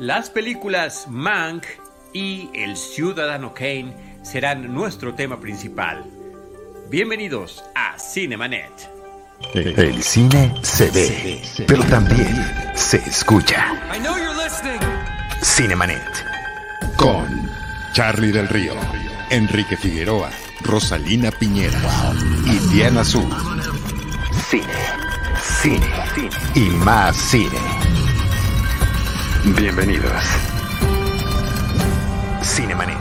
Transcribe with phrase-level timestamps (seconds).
[0.00, 1.66] Las películas Mank
[2.14, 6.06] y El Ciudadano Kane serán nuestro tema principal.
[6.88, 8.72] Bienvenidos a Cinemanet.
[9.52, 12.34] El cine se ve, pero también
[12.74, 13.78] se escucha.
[15.42, 16.00] Cinemanet.
[16.96, 17.50] Con
[17.92, 18.72] Charlie del Río,
[19.28, 20.30] Enrique Figueroa,
[20.62, 21.78] Rosalina Piñera
[22.46, 23.28] y Diana Azul.
[24.48, 24.64] Cine,
[25.42, 28.09] cine, cine y más cine.
[29.42, 30.22] Bienvenidos.
[32.42, 32.98] Cinemanet.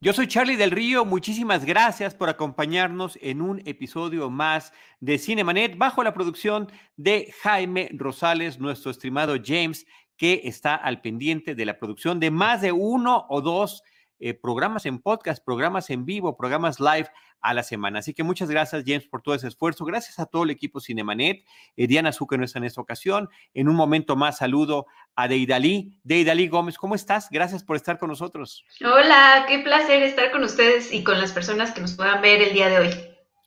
[0.00, 5.76] Yo soy Charlie del Río, muchísimas gracias por acompañarnos en un episodio más de Cinemanet
[5.76, 9.84] bajo la producción de Jaime Rosales, nuestro estimado James,
[10.16, 13.82] que está al pendiente de la producción de más de uno o dos
[14.20, 17.08] eh, programas en podcast, programas en vivo, programas live
[17.40, 18.00] a la semana.
[18.00, 19.84] Así que muchas gracias, James, por todo ese esfuerzo.
[19.84, 21.44] Gracias a todo el equipo Cinemanet.
[21.76, 23.28] Eh, Diana Zucker no está en esta ocasión.
[23.54, 25.92] En un momento más saludo a Deidali.
[26.02, 27.28] Deidali Gómez, ¿cómo estás?
[27.30, 28.64] Gracias por estar con nosotros.
[28.84, 32.52] Hola, qué placer estar con ustedes y con las personas que nos puedan ver el
[32.52, 32.90] día de hoy.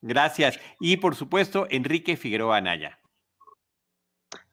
[0.02, 0.60] Gracias.
[0.80, 3.01] Y por supuesto, Enrique Figueroa Anaya.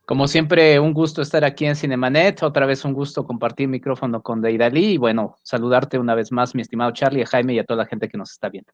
[0.09, 2.42] Como siempre, un gusto estar aquí en Cinemanet.
[2.42, 4.92] Otra vez un gusto compartir micrófono con Deidali.
[4.92, 7.87] Y bueno, saludarte una vez más, mi estimado Charlie, a Jaime y a toda la
[7.87, 8.73] gente que nos está viendo.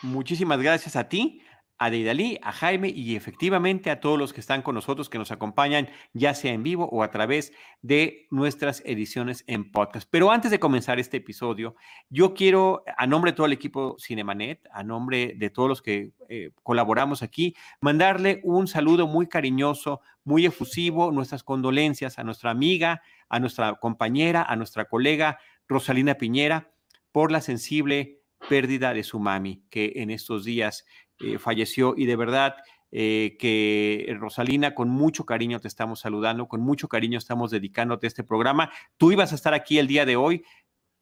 [0.00, 1.42] Muchísimas gracias a ti,
[1.80, 5.32] a Deidali, a Jaime y efectivamente a todos los que están con nosotros, que nos
[5.32, 10.06] acompañan, ya sea en vivo o a través de nuestras ediciones en podcast.
[10.10, 11.74] Pero antes de comenzar este episodio,
[12.10, 16.12] yo quiero, a nombre de todo el equipo Cinemanet, a nombre de todos los que
[16.28, 23.00] eh, colaboramos aquí, mandarle un saludo muy cariñoso, muy efusivo, nuestras condolencias a nuestra amiga,
[23.30, 26.72] a nuestra compañera, a nuestra colega Rosalina Piñera
[27.10, 30.84] por la sensible pérdida de su mami, que en estos días
[31.20, 32.56] eh, falleció y de verdad
[32.92, 38.08] eh, que Rosalina, con mucho cariño te estamos saludando, con mucho cariño estamos dedicándote a
[38.08, 38.70] este programa.
[38.96, 40.44] Tú ibas a estar aquí el día de hoy,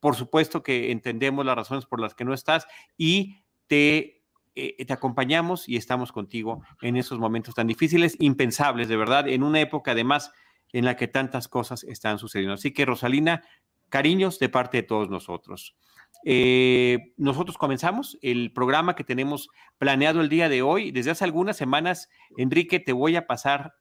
[0.01, 3.37] por supuesto que entendemos las razones por las que no estás y
[3.69, 4.23] te,
[4.55, 9.43] eh, te acompañamos y estamos contigo en esos momentos tan difíciles, impensables, de verdad, en
[9.43, 10.31] una época además
[10.73, 12.55] en la que tantas cosas están sucediendo.
[12.55, 13.43] Así que Rosalina,
[13.89, 15.75] cariños de parte de todos nosotros.
[16.25, 19.49] Eh, nosotros comenzamos el programa que tenemos
[19.79, 20.91] planeado el día de hoy.
[20.91, 23.75] Desde hace algunas semanas, Enrique, te voy a pasar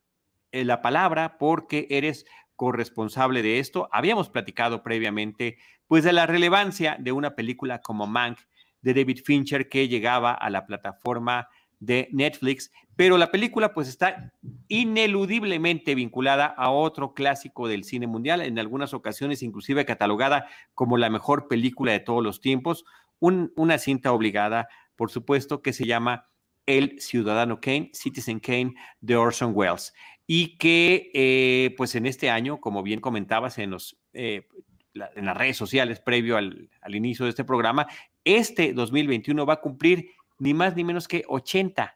[0.51, 3.89] eh, la palabra porque eres corresponsable de esto.
[3.91, 8.39] Habíamos platicado previamente, pues, de la relevancia de una película como Mank
[8.81, 11.47] de David Fincher que llegaba a la plataforma
[11.79, 14.33] de Netflix, pero la película pues está
[14.67, 21.11] ineludiblemente vinculada a otro clásico del cine mundial, en algunas ocasiones inclusive catalogada como la
[21.11, 22.85] mejor película de todos los tiempos,
[23.19, 26.27] una cinta obligada, por supuesto, que se llama
[26.65, 29.93] El Ciudadano Kane, Citizen Kane de Orson Welles,
[30.25, 33.97] y que eh, pues en este año, como bien comentabas en los...
[34.13, 34.47] Eh,
[35.15, 37.85] en las redes sociales previo al, al inicio de este programa,
[38.23, 40.09] este 2021 va a cumplir
[40.39, 41.95] ni más ni menos que 80,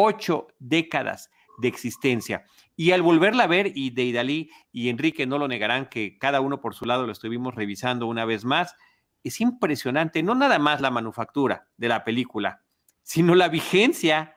[0.00, 1.28] 8 décadas
[1.58, 2.44] de existencia.
[2.76, 6.60] Y al volverla a ver, y Deidali y Enrique no lo negarán, que cada uno
[6.60, 8.76] por su lado lo estuvimos revisando una vez más,
[9.24, 12.62] es impresionante, no nada más la manufactura de la película,
[13.02, 14.36] sino la vigencia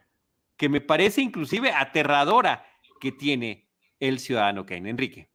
[0.58, 2.66] que me parece inclusive aterradora
[3.00, 3.70] que tiene
[4.00, 4.90] el ciudadano Kane.
[4.90, 5.30] Enrique.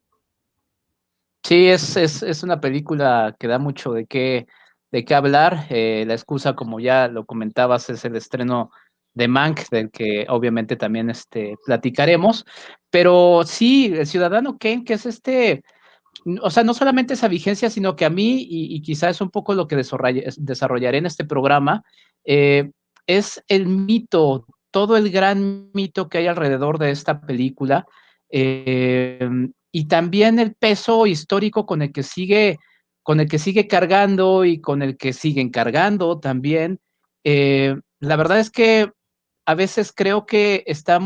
[1.45, 4.49] Sí, es, es, es una película que da mucho de qué
[4.91, 5.67] de qué hablar.
[5.71, 8.71] Eh, la excusa, como ya lo comentabas, es el estreno
[9.17, 12.45] de Mank, del que obviamente también este, platicaremos.
[12.91, 15.63] Pero sí, el Ciudadano Kane, que es este,
[16.43, 19.55] o sea, no solamente esa vigencia, sino que a mí, y, quizás es un poco
[19.55, 21.83] lo que desarrollaré en este programa,
[22.25, 22.71] eh,
[23.07, 27.87] es el mito, todo el gran mito que hay alrededor de esta película,
[28.29, 29.29] eh,
[29.73, 32.59] y también el peso histórico con el que sigue
[33.03, 36.81] con el que sigue cargando y con el que siguen cargando también.
[37.23, 38.91] Eh, la verdad es que
[39.47, 41.01] a veces creo que está,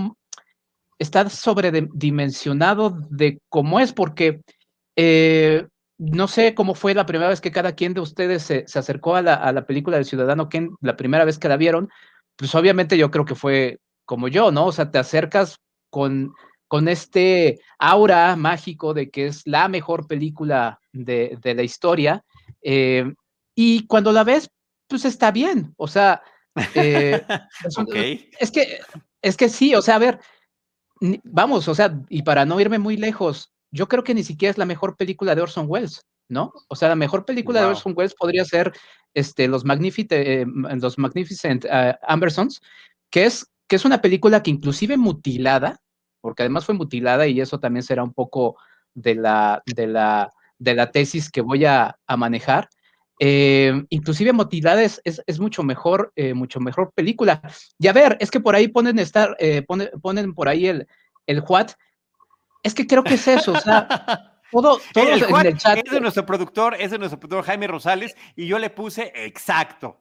[0.99, 4.41] está sobredimensionado de cómo es, porque
[4.97, 5.67] eh,
[5.99, 9.23] no sé cómo fue la primera vez que cada quien de ustedes se, acercó a
[9.23, 11.91] la, película del Ciudadano Ken, la primera vez que la vieron,
[12.37, 14.67] pues obviamente yo creo que fue como yo, ¿no?
[14.67, 15.59] O sea, te acercas
[15.91, 16.32] con,
[16.67, 22.25] con este aura mágico de que es la mejor película de, la historia.
[22.62, 23.12] Eh,
[23.55, 24.50] y cuando la ves,
[24.88, 25.75] pues está bien.
[25.76, 26.23] O sea,
[26.75, 27.23] eh,
[28.41, 28.81] es, que,
[29.23, 30.21] es que sí, o sea, a ver,
[31.25, 34.59] vamos, o sea, y para no irme muy lejos, yo creo que ni siquiera es
[34.59, 36.53] la mejor película de Orson Welles, ¿no?
[36.69, 38.73] O sea, la mejor película de Orson Welles podría ser
[39.15, 40.47] este, Los, eh,
[40.81, 41.67] los Magnificent
[42.03, 42.61] Ambersons,
[43.11, 45.81] que es, que es una película que inclusive mutilada,
[46.21, 48.56] porque además fue mutilada y eso también será un poco
[48.95, 52.69] de la, de la, de la tesis que voy a, manejar.
[53.22, 57.43] Eh, inclusive mutilada es, es, mucho mejor, eh, mucho mejor película.
[57.78, 59.62] Y a ver, es que por ahí ponen estar, eh,
[60.00, 60.88] ponen, por ahí el,
[61.26, 61.69] el what.
[62.62, 63.87] Es que creo que es eso, o sea,
[64.50, 65.81] todo, todo en el chat.
[65.84, 70.00] Es de nuestro productor, es de nuestro productor Jaime Rosales, y yo le puse exacto.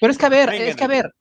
[0.00, 1.14] Pero es que a ver, es que a ver,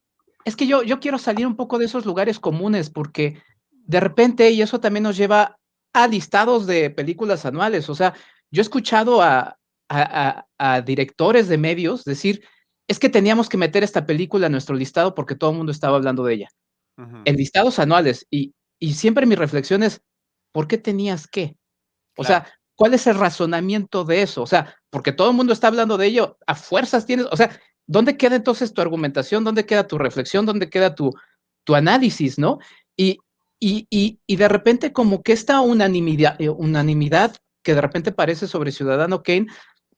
[0.46, 4.52] es que yo, yo quiero salir un poco de esos lugares comunes porque de repente,
[4.52, 5.58] y eso también nos lleva
[5.92, 7.90] a listados de películas anuales.
[7.90, 8.14] O sea,
[8.52, 9.58] yo he escuchado a,
[9.90, 12.44] a, directores de medios decir,
[12.88, 15.98] es que teníamos que meter esta película en nuestro listado porque todo el mundo estaba
[15.98, 16.50] hablando de ella.
[17.26, 18.26] En listados anuales.
[18.32, 20.02] Y, y, siempre mi reflexión es,
[20.54, 21.58] ¿por qué tenías que?
[22.16, 24.42] O sea, ¿cuál es el razonamiento de eso?
[24.42, 27.60] O sea, porque todo el mundo está hablando de ello, a fuerzas tienes, o sea,
[27.86, 29.44] ¿dónde queda entonces tu argumentación?
[29.44, 30.46] ¿Dónde queda tu reflexión?
[30.46, 31.12] ¿Dónde queda tu,
[31.66, 32.40] tu análisis?
[32.40, 32.60] ¿No?
[32.96, 33.20] Y,
[33.60, 38.72] y, y, de repente como que esta unanimidad, eh, unanimidad que de repente parece sobre
[38.72, 39.48] Ciudadano Kane,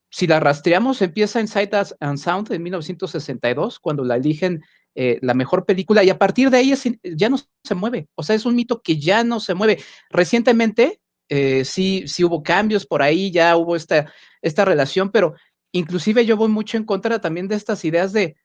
[0.10, 4.64] si la rastreamos, empieza en Sight and Sound en 1962, cuando la eligen
[4.96, 6.74] eh, la mejor película, y a partir de ahí
[7.04, 8.08] ya no se mueve.
[8.16, 9.80] O sea, es un mito que ya no se mueve.
[10.10, 14.12] Recientemente eh, sí, sí hubo cambios por ahí, ya hubo esta,
[14.42, 15.36] esta relación, pero
[15.72, 18.38] inclusive yo voy mucho en contra también de estas ideas de,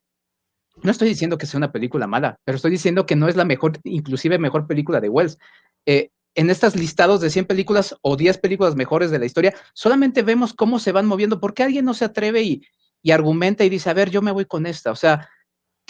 [0.82, 3.44] no estoy diciendo que sea una película mala, pero estoy diciendo que no es la
[3.44, 5.38] mejor, inclusive mejor película de Wells.
[5.86, 10.22] Eh, en estos listados de 100 películas o 10 películas mejores de la historia, solamente
[10.22, 12.62] vemos cómo se van moviendo, porque alguien no se atreve y,
[13.10, 14.92] argumenta y dice, a ver, yo me voy con esta.
[14.92, 15.28] O sea,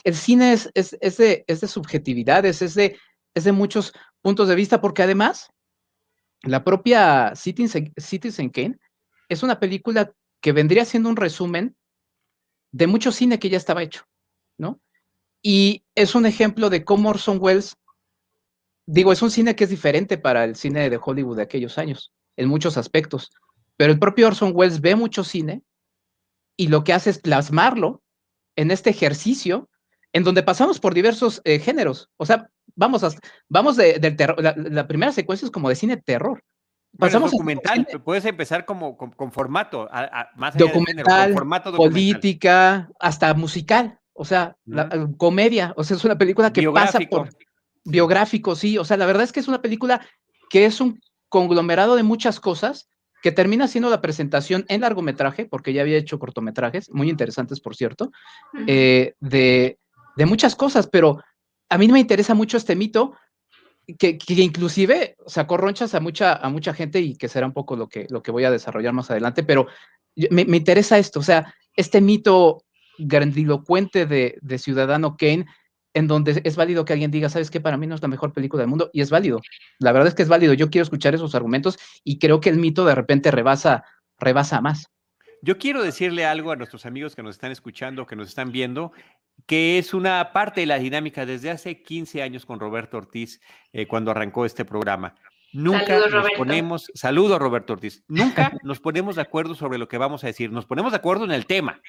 [0.03, 2.99] el cine es, de, es de, subjetividades, es de,
[3.35, 3.93] es de muchos
[4.23, 5.51] puntos de vista, porque además,
[6.43, 8.79] la propia Citizen, Citizen Kane
[9.29, 11.77] es una película que vendría siendo un resumen
[12.73, 14.05] de mucho cine que ya estaba hecho,
[14.59, 14.81] ¿no?
[15.43, 17.77] Y es un ejemplo de cómo Orson Welles,
[18.87, 22.13] digo, es un cine que es diferente para el cine de Hollywood de aquellos años,
[22.37, 23.31] en muchos aspectos,
[23.77, 25.63] pero el propio Orson Welles ve mucho cine
[26.57, 28.03] y lo que hace es plasmarlo
[28.57, 29.69] en este ejercicio
[30.13, 32.11] en donde pasamos por diversos eh, géneros.
[32.19, 33.11] O sea, vamos, a,
[33.49, 36.43] vamos de, del terror, la, primera secuencia es como de cine terror.
[36.99, 39.89] Pasamos documental, puedes empezar como con, formato,
[40.37, 46.53] más documental, formato política, hasta musical, o sea, la, comedia, o sea, es una película
[46.53, 47.31] que pasa por
[47.85, 50.07] biográfico, sí, o sea, la verdad es que es una película
[50.51, 52.89] que es un conglomerado de muchas cosas
[53.23, 57.77] que termina siendo la presentación en largometraje, porque ya había hecho cortometrajes, muy interesantes, por
[57.77, 58.11] cierto,
[58.67, 59.79] eh, de,
[60.17, 61.23] de muchas cosas, pero
[61.69, 63.15] a mí me interesa mucho este mito
[63.99, 67.89] que, inclusive sacó ronchas a mucha, a mucha gente y que será un poco lo
[67.89, 69.67] que, lo que voy a desarrollar más adelante, pero
[70.31, 72.65] me, interesa esto, o sea, este mito
[72.99, 75.47] grandilocuente de, de, Ciudadano Kane,
[75.95, 77.61] en donde es válido que alguien diga, ¿sabes qué?
[77.61, 79.41] Para mí no es la mejor película del mundo, y es válido.
[79.79, 80.55] La verdad es que es válido.
[80.55, 83.85] Yo quiero escuchar esos argumentos y creo que el mito de repente rebasa,
[84.19, 84.91] rebasa más.
[85.43, 88.93] Yo quiero decirle algo a nuestros amigos que nos están escuchando, que nos están viendo,
[89.47, 93.41] que es una parte de la dinámica desde hace 15 años con Roberto Ortiz,
[93.73, 95.17] eh, cuando arrancó este programa.
[95.53, 99.99] Nunca nos ponemos, saludo a Roberto Ortiz, nunca nos ponemos de acuerdo sobre lo que
[99.99, 101.83] vamos a decir, nos ponemos de acuerdo en el tema,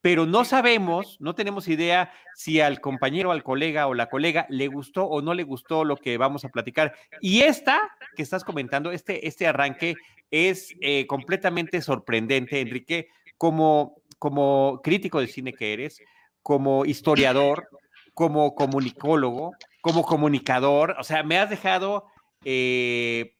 [0.00, 4.68] pero no sabemos, no tenemos idea si al compañero, al colega o la colega le
[4.68, 6.94] gustó o no le gustó lo que vamos a platicar.
[7.20, 7.80] Y esta
[8.14, 9.96] que estás comentando, este, este arranque
[10.30, 16.00] es eh, completamente sorprendente, Enrique, como, como crítico de cine que eres,
[16.42, 17.68] como historiador,
[18.14, 20.96] como comunicólogo, como comunicador.
[20.98, 22.06] O sea, me has dejado
[22.44, 23.36] eh,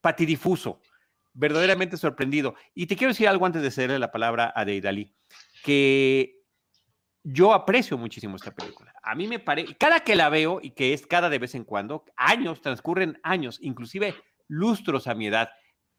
[0.00, 0.80] patidifuso,
[1.32, 2.54] verdaderamente sorprendido.
[2.74, 5.14] Y te quiero decir algo antes de cederle la palabra a Deidali,
[5.62, 6.42] que
[7.24, 8.92] yo aprecio muchísimo esta película.
[9.02, 11.64] A mí me parece, cada que la veo, y que es cada de vez en
[11.64, 14.14] cuando, años, transcurren años, inclusive
[14.48, 15.50] lustros a mi edad,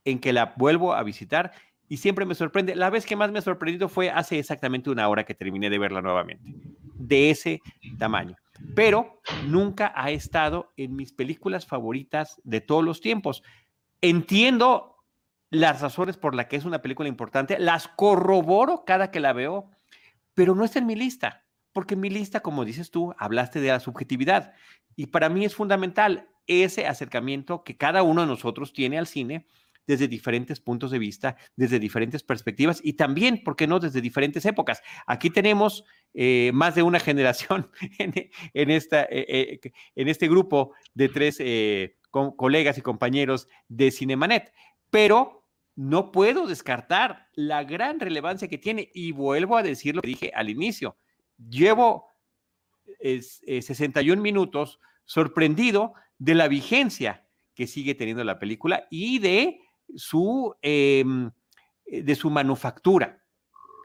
[0.06, 1.54] en que la vuelvo a visitar
[1.88, 2.76] y siempre me sorprende.
[2.76, 5.80] La vez que más me ha sorprendido fue hace exactamente una hora que terminé de
[5.80, 6.52] verla nuevamente,
[6.96, 7.62] de ese
[8.00, 8.36] tamaño.
[8.76, 13.44] Pero nunca ha estado en mis películas favoritas de todos los tiempos.
[14.02, 14.93] Entiendo
[15.54, 19.70] las razones por las que es una película importante, las corroboro cada que la veo,
[20.34, 23.68] pero no está en mi lista, porque en mi lista, como dices tú, hablaste de
[23.68, 24.54] la subjetividad.
[24.96, 29.46] Y para mí es fundamental ese acercamiento que cada uno de nosotros tiene al cine
[29.86, 34.46] desde diferentes puntos de vista, desde diferentes perspectivas y también, ¿por qué no?, desde diferentes
[34.46, 34.82] épocas.
[35.06, 37.70] Aquí tenemos eh, más de una generación
[38.00, 41.38] en, esta, eh, eh, en este grupo de tres
[42.10, 44.52] colegas y compañeros de Cinemanet,
[44.90, 45.43] pero
[45.76, 50.32] no puedo descartar la gran relevancia que tiene y vuelvo a decir lo que dije
[50.36, 50.98] al inicio.
[51.50, 52.08] Llevo
[53.02, 57.26] 61 minutos sorprendido de la vigencia
[57.56, 59.60] que sigue teniendo la película y de
[59.96, 61.32] su, em,
[61.86, 63.24] de su manufactura.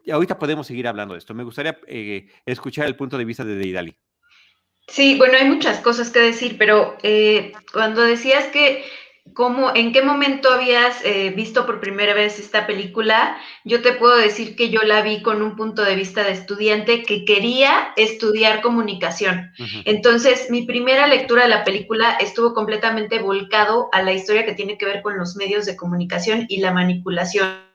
[0.04, 1.34] Y ahorita podemos seguir hablando de esto.
[1.34, 3.96] Me gustaría eh, escuchar el punto de vista de Deidali.
[4.86, 8.84] Sí, bueno, hay muchas cosas que decir, pero eh, cuando decías que
[9.34, 14.16] cómo, en qué momento habías eh, visto por primera vez esta película, yo te puedo
[14.16, 18.60] decir que yo la vi con un punto de vista de estudiante que quería estudiar
[18.60, 19.52] comunicación.
[19.84, 24.78] Entonces, mi primera lectura de la película estuvo completamente volcado a la historia que tiene
[24.78, 27.67] que ver con los medios de comunicación y la manipulación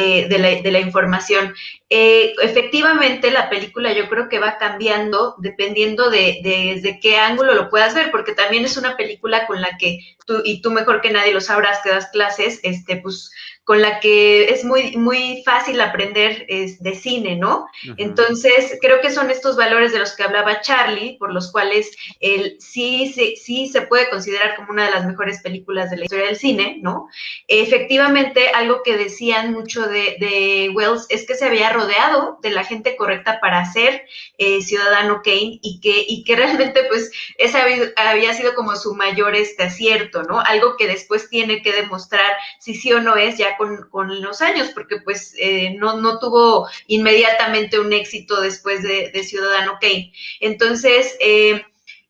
[0.00, 1.54] de, la, información.
[1.88, 7.68] Eh, efectivamente, la película yo creo que va cambiando dependiendo de, desde qué ángulo lo
[7.68, 11.10] puedas ver, porque también es una película con la que tú, y tú mejor que
[11.10, 13.30] nadie lo sabrás que das clases, este, pues
[13.70, 17.68] con la que es muy, muy fácil aprender es de cine, ¿no?
[17.98, 22.56] Entonces, creo que son estos valores de los que hablaba Charlie, por los cuales él
[22.58, 26.26] sí, sí, sí se puede considerar como una de las mejores películas de la historia
[26.26, 27.06] del cine, ¿no?
[27.46, 32.96] Efectivamente, algo que decían mucho de, Wells es que se había rodeado de la gente
[32.96, 34.02] correcta para ser
[34.38, 37.56] eh, Ciudadano Kane y que, y que realmente, pues, ese
[37.94, 40.40] había, sido como su mayor este acierto, ¿no?
[40.40, 43.58] Algo que después tiene que demostrar si sí o no es ya
[43.90, 50.12] con, los años, porque pues eh, no, tuvo inmediatamente un éxito después de, Ciudadano Kane.
[50.40, 51.62] Entonces, eh,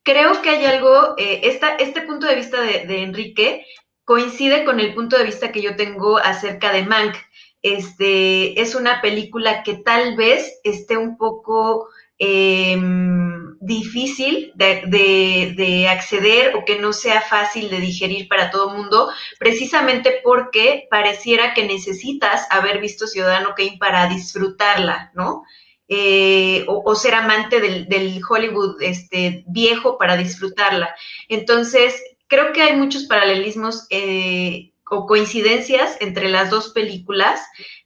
[0.02, 1.40] creo que hay algo, eh,
[1.78, 3.66] este punto de vista de, de, Enrique
[4.04, 7.16] coincide con el punto de vista que yo tengo acerca de Mank.
[7.62, 11.88] Este, es una película que tal vez esté un poco
[12.23, 19.09] Em, difícil de, acceder o que no sea fácil de digerir para todo el mundo,
[19.39, 25.45] precisamente porque pareciera que necesitas haber visto Ciudadano Kane para disfrutarla, ¿no?
[25.89, 30.95] Eh, o, ser amante del, Hollywood este, viejo para disfrutarla.
[31.31, 37.41] Entonces, creo que hay muchos paralelismos eh, o coincidencias entre las dos películas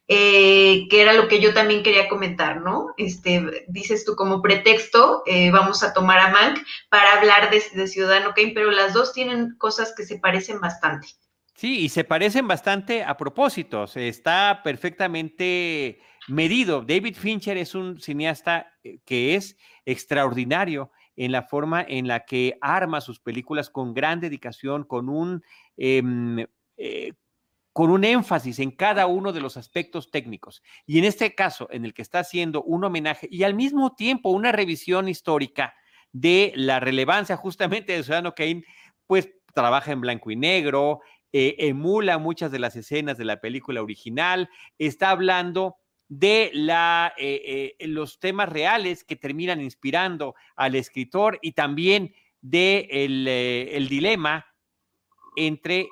[0.07, 2.93] eh, que era lo que yo también quería comentar, ¿no?
[2.95, 6.59] Este, dices tú como pretexto, eh, vamos a tomar a Mank
[6.89, 11.07] para hablar de, Ciudadano Kane, pero las dos tienen cosas que se parecen bastante.
[11.55, 16.81] Sí, y se parecen bastante a propósito, está perfectamente medido.
[16.81, 22.59] David Fincher es un cineasta eh, que es extraordinario en la forma en la que
[22.61, 25.43] arma sus películas con gran dedicación, con un...
[25.77, 26.45] Em,
[27.75, 30.63] con un énfasis en cada uno de los aspectos técnicos.
[30.85, 34.29] Y en este caso, en el que está haciendo un homenaje y al mismo tiempo
[34.29, 35.75] una revisión histórica
[36.13, 38.63] de la relevancia justamente de Ciudadano Kane,
[39.05, 41.01] pues trabaja en blanco y negro,
[41.33, 45.75] eh, emula muchas de las escenas de la película original, está hablando
[46.07, 52.87] de la, eh, eh, los temas reales que terminan inspirando al escritor y también de
[52.89, 54.45] el dilema
[55.35, 55.89] entre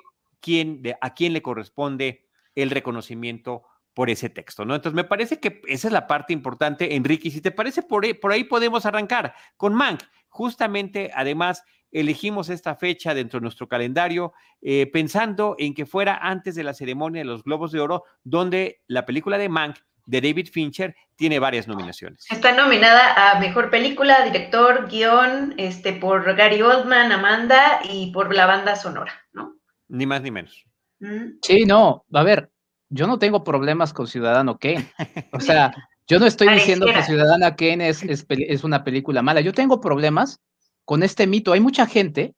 [1.00, 3.62] a quién le corresponde el reconocimiento
[3.94, 4.74] por ese texto, ¿no?
[4.74, 8.04] Entonces, me parece que esa es la parte importante, Enrique, y si te parece, por
[8.04, 10.02] ahí, por ahí podemos arrancar con Mank.
[10.28, 16.56] Justamente, además, elegimos esta fecha dentro de nuestro calendario eh, pensando en que fuera antes
[16.56, 20.48] de la ceremonia de los Globos de Oro, donde la película de Mank de David
[20.52, 22.26] Fincher tiene varias nominaciones.
[22.30, 28.46] Está nominada a Mejor Película, Director, Guión, este, por Gary Oldman, Amanda y por la
[28.46, 29.53] banda sonora, ¿no?
[29.88, 30.64] Ni más ni menos.
[31.00, 31.38] Mm.
[31.42, 32.50] Sí, no, a ver,
[32.88, 34.92] yo no tengo problemas con Ciudadano Kane.
[35.32, 35.74] O sea,
[36.06, 39.40] yo no estoy diciendo que Ciudadana Kane es, es, una película mala.
[39.40, 40.40] Yo tengo problemas
[40.84, 41.52] con este mito.
[41.52, 42.34] Hay mucha gente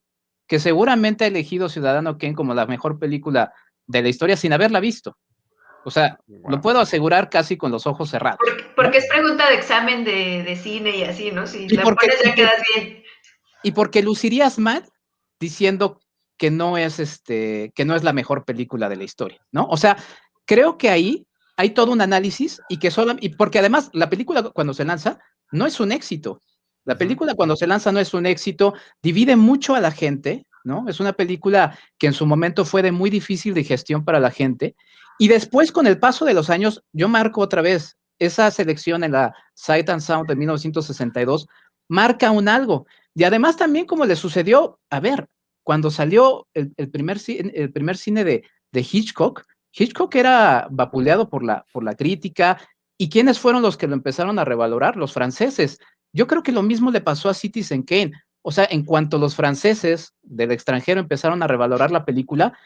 [0.46, 3.52] que seguramente ha elegido Ciudadano Kane como la mejor película
[3.86, 5.16] de la historia sin haberla visto.
[5.84, 8.40] O sea, lo puedo asegurar casi con los ojos cerrados.
[8.74, 11.46] Porque, es pregunta de examen de, cine y así, ¿no?
[11.46, 13.04] Si la pones ya quedas bien.
[13.62, 14.84] Y porque lucirías mal
[15.38, 16.00] diciendo
[16.36, 19.66] que no es este, que no es la mejor película de la historia, ¿no?
[19.68, 19.96] O sea,
[20.44, 21.26] creo que ahí
[21.56, 25.18] hay todo un análisis y que solo, y porque además la película cuando se lanza
[25.50, 26.42] no es un éxito.
[26.84, 30.84] La película cuando se lanza no es un éxito, divide mucho a la gente, ¿no?
[30.88, 34.76] Es una película que en su momento fue de muy difícil digestión para la gente.
[35.18, 39.12] Y después, con el paso de los años, yo marco otra vez esa selección en
[39.12, 41.46] la Sight and Sound de 1962,
[41.88, 42.86] marca un algo.
[43.14, 45.28] Y además también como le sucedió, a ver,
[45.66, 49.42] cuando salió el, primer, el primer cine de, Hitchcock,
[49.72, 52.60] Hitchcock era vapuleado por la, por la crítica.
[52.96, 54.94] ¿Y quiénes fueron los que lo empezaron a revalorar?
[54.96, 55.80] Los franceses.
[56.12, 58.12] Yo creo que lo mismo le pasó a Citizen Kane.
[58.42, 62.56] O sea, en cuanto los franceses del extranjero empezaron a revalorar la película,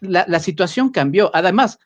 [0.00, 1.30] la, situación cambió.
[1.34, 1.80] Además,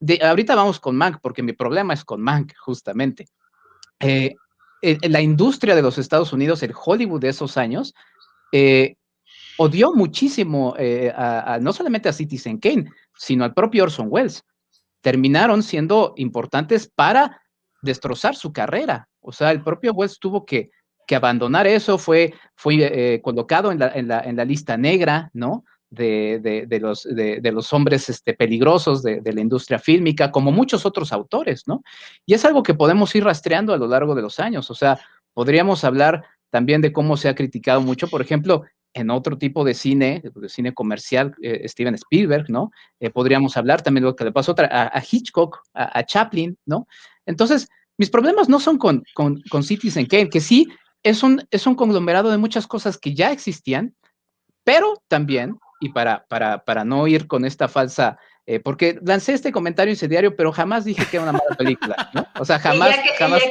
[0.00, 3.28] de, ahorita vamos con Mank, porque mi problema es con Mank, justamente.
[4.00, 4.34] Eh,
[4.82, 7.94] la industria de los Estados Unidos, el Hollywood de esos años,
[8.50, 8.96] eh,
[9.62, 11.12] odió muchísimo eh,
[11.60, 14.44] no solamente a Citizen Kane, sino al propio Orson Welles.
[15.00, 17.42] Terminaron siendo importantes para
[17.82, 19.08] destrozar su carrera.
[19.20, 20.70] O sea, el propio Welles tuvo que,
[21.06, 25.30] que abandonar eso, fue, fue eh, colocado en la, en, la, en la, lista negra,
[25.32, 25.64] ¿no?
[25.90, 30.86] De, de, de los, de, los hombres este, peligrosos de, la industria fílmica, como muchos
[30.86, 31.82] otros autores, ¿no?
[32.24, 34.70] Y es algo que podemos ir rastreando a lo largo de los años.
[34.70, 34.98] O sea,
[35.34, 38.62] podríamos hablar también de cómo se ha criticado mucho, por ejemplo,
[38.94, 42.70] en otro tipo de cine, de cine comercial, eh, Steven Spielberg, ¿no?
[43.00, 46.58] Eh, podríamos hablar también de lo que le pasó a, a Hitchcock, a, a, Chaplin,
[46.66, 46.86] ¿no?
[47.26, 50.68] Entonces, mis problemas no son con, con, con Citizen Kane, que sí
[51.02, 53.94] es un, es un conglomerado de muchas cosas que ya existían,
[54.64, 59.52] pero también, y para, para, para no ir con esta falsa, eh, porque lancé este
[59.52, 62.26] comentario incendiario, pero jamás dije que era una mala película, ¿no?
[62.38, 63.42] O sea, jamás, jamás,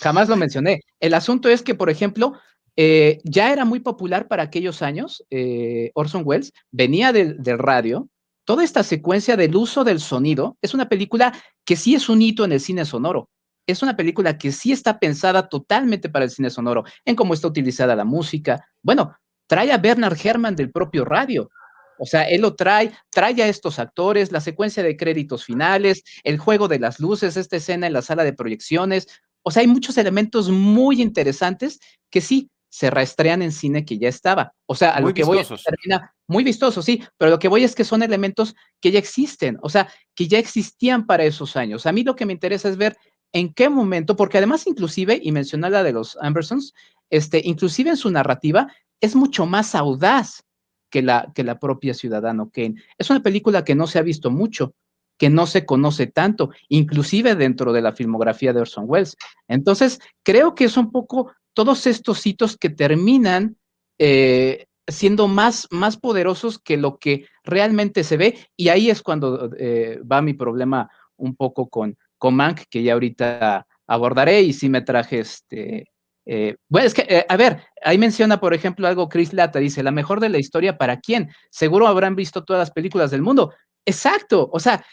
[0.00, 0.80] jamás lo mencioné.
[1.00, 2.38] El asunto es que, por ejemplo,
[2.76, 8.08] eh, ya era muy popular para aquellos años, eh, Orson Welles venía del, radio,
[8.44, 11.32] toda esta secuencia del uso del sonido es una película
[11.64, 13.30] que sí es un hito en el cine sonoro.
[13.66, 17.48] Es una película que sí está pensada totalmente para el cine sonoro, en cómo está
[17.48, 18.64] utilizada la música.
[18.80, 19.16] Bueno,
[19.48, 21.50] trae a Bernard Herrmann del propio radio.
[21.98, 26.38] O sea, él lo trae, trae a estos actores, la secuencia de créditos finales, el
[26.38, 29.08] juego de las luces, esta escena en la sala de proyecciones.
[29.42, 31.80] O sea, hay muchos elementos muy interesantes
[32.10, 34.52] que sí se rastrean en cine que ya estaba.
[34.66, 37.64] O sea, a lo que voy a termina muy vistoso, sí, pero lo que voy
[37.64, 41.86] es que son elementos que ya existen, o sea, que ya existían para esos años.
[41.86, 42.98] A mí lo que me interesa es ver
[43.32, 46.74] en qué momento, porque además inclusive, y mencionar la de los Ambersons,
[47.08, 50.44] este, inclusive en su narrativa, es mucho más audaz
[50.90, 52.74] que la, que la propia Ciudadano Kane.
[52.98, 54.74] Es una película que no se ha visto mucho,
[55.16, 59.16] que no se conoce tanto, inclusive dentro de la filmografía de Orson Welles.
[59.48, 63.56] Entonces, creo que es un poco todos estos hitos que terminan
[63.98, 69.50] eh, siendo más, más poderosos que lo que realmente se ve, y ahí es cuando
[69.58, 74.68] eh, va mi problema un poco con, con Mank, que ya ahorita abordaré, y sí
[74.68, 75.90] me traje este.
[76.26, 79.92] Eh, bueno, es que, a ver, ahí menciona, por ejemplo, algo Chris Lata, dice, la
[79.92, 81.30] mejor de la historia para quién?
[81.50, 83.54] Seguro habrán visto todas las películas del mundo.
[83.86, 84.84] Exacto, o sea,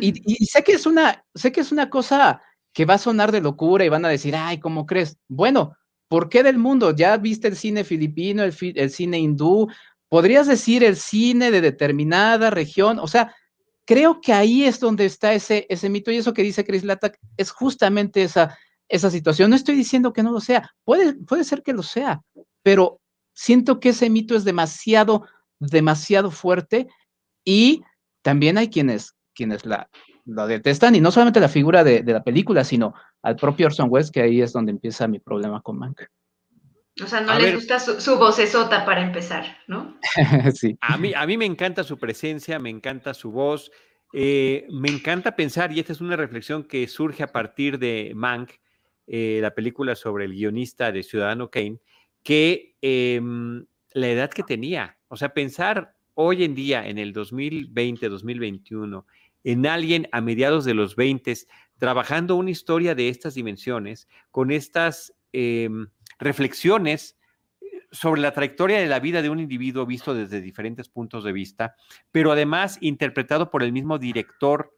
[0.00, 2.40] y, y, sé que es una, sé que es una cosa
[2.72, 5.16] que va a sonar de locura y van a decir, ay, ¿cómo crees?
[5.26, 5.74] Bueno,
[6.08, 6.94] ¿Por qué del mundo?
[6.94, 9.68] ¿Ya viste el cine filipino, el, cine hindú?
[10.08, 12.98] ¿Podrías decir el cine de determinada región?
[12.98, 13.34] O sea,
[13.84, 17.18] creo que ahí es donde está ese, ese mito y eso que dice Chris Latak
[17.36, 18.56] es justamente esa,
[18.88, 19.50] esa situación.
[19.50, 22.22] No estoy diciendo que no lo sea, puede, puede ser que lo sea,
[22.62, 23.00] pero
[23.34, 25.26] siento que ese mito es demasiado,
[25.60, 26.88] demasiado fuerte
[27.44, 27.82] y
[28.22, 29.88] también hay quienes, quienes la,
[30.28, 33.88] la detestan y no solamente la figura de, de la película, sino al propio Orson
[33.90, 36.02] Welles, que ahí es donde empieza mi problema con Mank.
[37.02, 39.96] O sea, no les gusta su, su vocesota para empezar, ¿no?
[40.54, 40.76] sí.
[40.80, 43.70] A mí, a mí me encanta su presencia, me encanta su voz,
[44.12, 48.50] eh, me encanta pensar, y esta es una reflexión que surge a partir de Mank,
[49.06, 51.80] eh, la película sobre el guionista de Ciudadano Kane,
[52.22, 58.08] que em, la edad que tenía, o sea, pensar hoy en día, en el 2020,
[58.08, 59.06] 2021,
[59.44, 61.34] en alguien a mediados de los 20
[61.78, 67.16] trabajando una historia de estas dimensiones, con estas em, reflexiones
[67.90, 71.74] sobre la trayectoria de la vida de un individuo visto desde diferentes puntos de vista,
[72.10, 74.74] pero además interpretado por el mismo director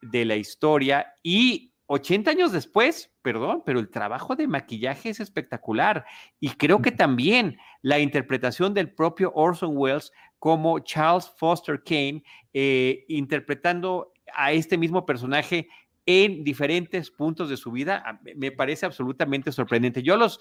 [0.00, 6.04] de la historia y 80 años después, perdón, pero el trabajo de maquillaje es espectacular.
[6.38, 12.22] Y creo que también la interpretación del propio Orson Welles como Charles Foster Kane,
[12.52, 15.68] eh, interpretando a este mismo personaje
[16.06, 20.02] en diferentes puntos de su vida, me parece absolutamente sorprendente.
[20.02, 20.40] Yo a los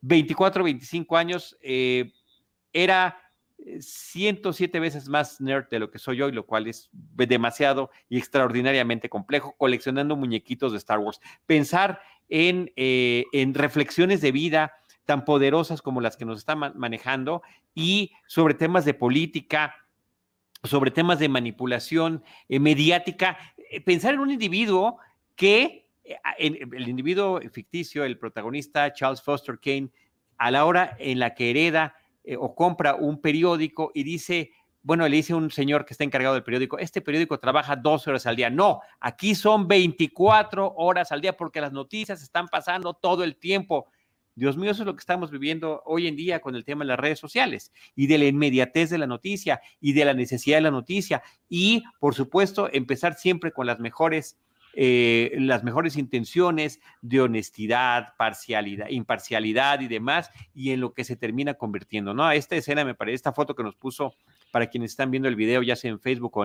[0.00, 2.12] 24, 25 años eh,
[2.72, 3.20] era
[3.80, 9.08] 107 veces más nerd de lo que soy hoy, lo cual es demasiado y extraordinariamente
[9.08, 11.20] complejo, coleccionando muñequitos de Star Wars.
[11.46, 14.72] Pensar en, eh, en reflexiones de vida
[15.04, 17.42] tan poderosas como las que nos están manejando
[17.74, 19.74] y sobre temas de política,
[20.62, 23.38] sobre temas de manipulación eh, mediática,
[23.70, 24.98] eh, pensar en un individuo
[25.36, 29.90] que, eh, el individuo ficticio, el protagonista Charles Foster Kane,
[30.38, 31.94] a la hora en la que hereda
[32.38, 34.50] o compra un periódico y dice,
[34.84, 38.26] bueno, le dice un señor que está encargado del periódico, este periódico trabaja 12 horas
[38.26, 38.50] al día.
[38.50, 43.86] No, aquí son 24 horas al día porque las noticias están pasando todo el tiempo.
[44.34, 46.88] Dios mío, eso es lo que estamos viviendo hoy en día con el tema de
[46.88, 50.62] las redes sociales y de la inmediatez de la noticia y de la necesidad de
[50.62, 54.36] la noticia y, por supuesto, empezar siempre con las mejores
[54.76, 61.14] eh, las mejores intenciones de honestidad, parcialidad, imparcialidad y demás, y en lo que se
[61.14, 62.28] termina convirtiendo, ¿no?
[62.32, 64.16] Esta escena me parece, esta foto que nos puso
[64.54, 66.44] para quienes están viendo el video, ya sea en Facebook o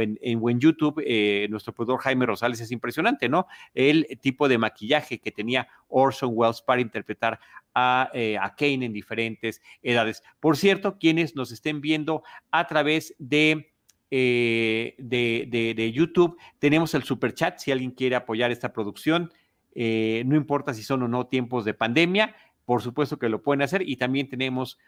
[0.00, 3.46] en, YouTube, eh, nuestro productor Jaime Rosales es impresionante, ¿no?
[3.72, 7.38] El tipo de maquillaje que tenía Orson Welles para interpretar
[7.72, 10.24] a, eh, a Kane en diferentes edades.
[10.40, 13.72] Por cierto, quienes nos estén viendo a través de...
[14.10, 16.36] Eh, de, de, YouTube.
[16.58, 19.32] Tenemos el super chat si alguien quiere apoyar esta producción.
[19.72, 23.88] no importa si son o no tiempos de pandemia, por supuesto que lo pueden hacer.
[23.88, 24.78] Y también tenemos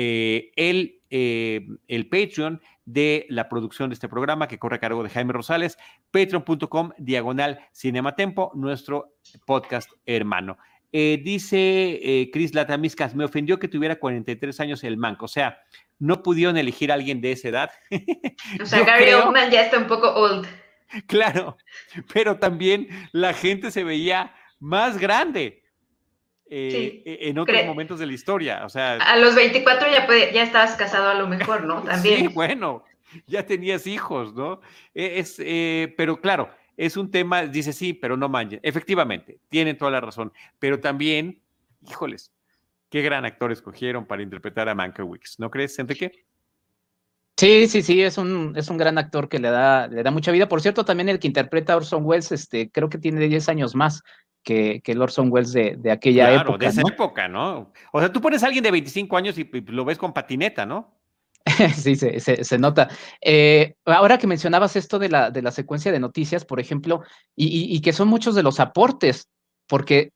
[0.00, 5.02] eh, el, eh, el Patreon de la producción de este programa que corre a cargo
[5.02, 5.76] de Jaime Rosales,
[6.12, 10.56] patreon.com diagonal cinematempo, nuestro podcast hermano.
[10.92, 15.58] Eh, dice Chris Latamiscas, me ofendió que tuviera 43 años el manco, o sea,
[15.98, 17.70] no pudieron elegir a alguien de esa edad.
[18.62, 20.46] O sea, Gary Oldman ya está un poco old.
[21.08, 21.58] Claro,
[22.14, 25.64] pero también la gente se veía más grande.
[26.50, 28.64] Eh, en otros momentos de la historia.
[28.64, 31.82] O sea, a los 24 ya, ya estabas casado a lo mejor, ¿no?
[31.84, 32.20] También.
[32.20, 32.84] Sí, bueno,
[33.26, 34.60] ya tenías hijos, ¿no?
[34.94, 38.60] E, es, eh, pero claro, es un tema, dice sí, pero no manchen.
[38.62, 41.40] Efectivamente, tienen toda la razón, pero también,
[41.86, 42.32] híjoles,
[42.88, 46.24] qué gran actor escogieron para interpretar a Mankiewicz, ¿no crees, Enrique?
[47.36, 50.32] Sí, sí, sí, es un, es un gran actor que le da, le da mucha
[50.32, 50.48] vida.
[50.48, 53.76] Por cierto, también el que interpreta a Orson Welles, este, creo que tiene 10 años
[53.76, 54.02] más
[54.48, 56.58] que, que Orson Welles de, de aquella claro, época.
[56.58, 57.70] de esa época, ¿no?
[57.92, 60.96] O sea, tú pones a alguien de 25 años y, lo ves con patineta, ¿no?
[61.74, 62.88] sí, se, se, nota.
[63.20, 67.02] Eh, ahora que mencionabas esto de la, de la secuencia de noticias, por ejemplo,
[67.36, 69.28] y, y, que son muchos de los aportes,
[69.66, 70.12] porque,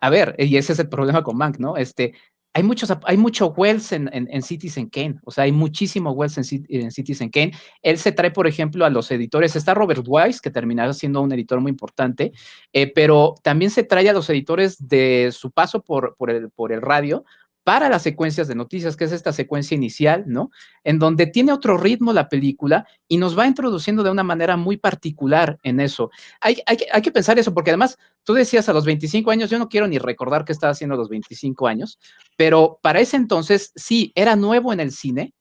[0.00, 1.76] a ver, y ese es el problema con Mank, ¿no?
[1.76, 2.14] Este,
[2.54, 6.90] hay muchos, hay mucho Wells en, en, Citizen Kane, o sea, hay muchísimo Wells en,
[6.90, 7.52] Citizen Kane.
[7.82, 11.32] Él se trae, por ejemplo, a los editores, está Robert Wise, que terminará siendo un
[11.32, 12.32] editor muy importante,
[12.72, 16.72] eh, pero también se trae a los editores de su paso por, por, el, por
[16.72, 17.24] el radio,
[17.68, 20.50] para las secuencias de noticias, que es esta secuencia inicial, ¿no?
[20.84, 24.78] En donde tiene otro ritmo la película y nos va introduciendo de una manera muy
[24.78, 26.10] particular en eso.
[26.40, 29.58] Hay, hay, hay, que pensar eso, porque además tú decías a los 25 años, yo
[29.58, 31.98] no quiero ni recordar qué estaba haciendo a los 25 años,
[32.38, 35.34] pero para ese entonces sí, era nuevo en el cine,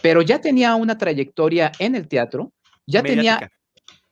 [0.00, 2.54] pero ya tenía una trayectoria en el teatro,
[2.86, 3.50] ya tenía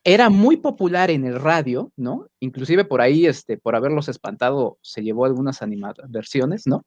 [0.05, 2.27] era muy popular en el radio, ¿no?
[2.41, 5.61] Inclusive por ahí, este, por haberlos espantado, se llevó algunas
[6.09, 6.85] versiones, ¿no?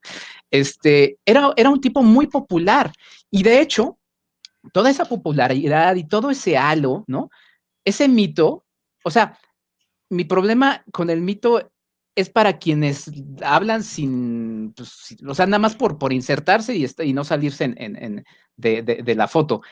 [0.50, 2.92] Este, era, era un tipo muy popular
[3.30, 3.98] y de hecho,
[4.72, 7.30] toda esa popularidad y todo ese halo, ¿no?
[7.84, 8.64] Ese mito,
[9.04, 9.38] o sea,
[10.10, 11.70] mi problema con el mito
[12.16, 13.10] es para quienes
[13.42, 18.24] hablan sin, pues, o sea, nada más por, por insertarse y, y no salirse en,
[18.56, 19.62] de, la foto.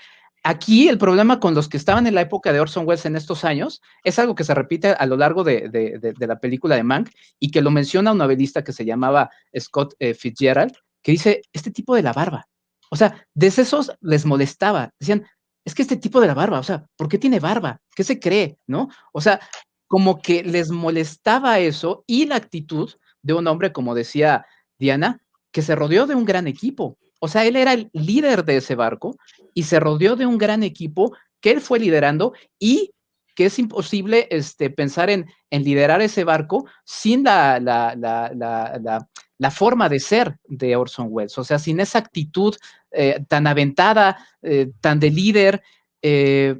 [0.46, 3.46] Aquí el problema con los que estaban en la época de Orson Welles en estos
[3.46, 7.08] años es algo que se repite a lo largo de, la película de Mank
[7.40, 11.70] y que lo menciona un novelista que se llamaba Scott eh, Fitzgerald, que dice, este
[11.70, 12.46] tipo de la barba.
[12.90, 14.92] O sea, desde esos les molestaba.
[15.00, 15.26] Decían,
[15.64, 17.80] es que este tipo de la barba, o sea, ¿por qué tiene barba?
[17.96, 18.58] ¿Qué se cree?
[18.66, 18.90] ¿No?
[19.14, 19.40] O sea,
[19.86, 24.44] como que les molestaba eso y la actitud de un hombre, como decía
[24.78, 26.98] Diana, que se rodeó de un gran equipo.
[27.20, 29.16] O sea, él era el líder de ese barco
[29.54, 32.94] y se rodeó de un gran equipo que él fue liderando y
[33.34, 39.06] que es imposible este, pensar en, en liderar ese barco sin la, la, la,
[39.38, 42.54] la, forma de ser de Orson Welles, o sea, sin esa actitud
[42.92, 45.62] eh, tan aventada, eh, tan de líder.
[46.00, 46.58] Eh,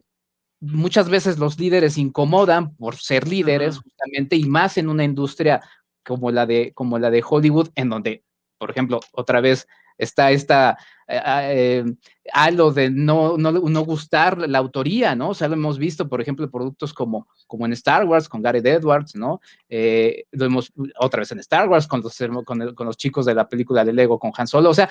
[0.60, 5.62] muchas veces los líderes incomodan por ser líderes, justamente, y más en una industria
[6.04, 8.24] como la de, como la de Hollywood, en donde,
[8.58, 9.66] por ejemplo, otra vez
[9.98, 10.76] está esta
[11.06, 11.84] eh, ah, eh,
[12.32, 15.30] halo de no, no, no, gustar la autoría, ¿no?
[15.30, 18.64] O sea, lo hemos visto, por ejemplo, productos como, como en Star Wars con Gareth
[18.64, 19.40] Edwards, ¿no?
[19.68, 23.48] Eh, lo hemos otra vez en Star Wars con los, con, los chicos de la
[23.48, 24.88] película de Lego con Han Solo, o sea,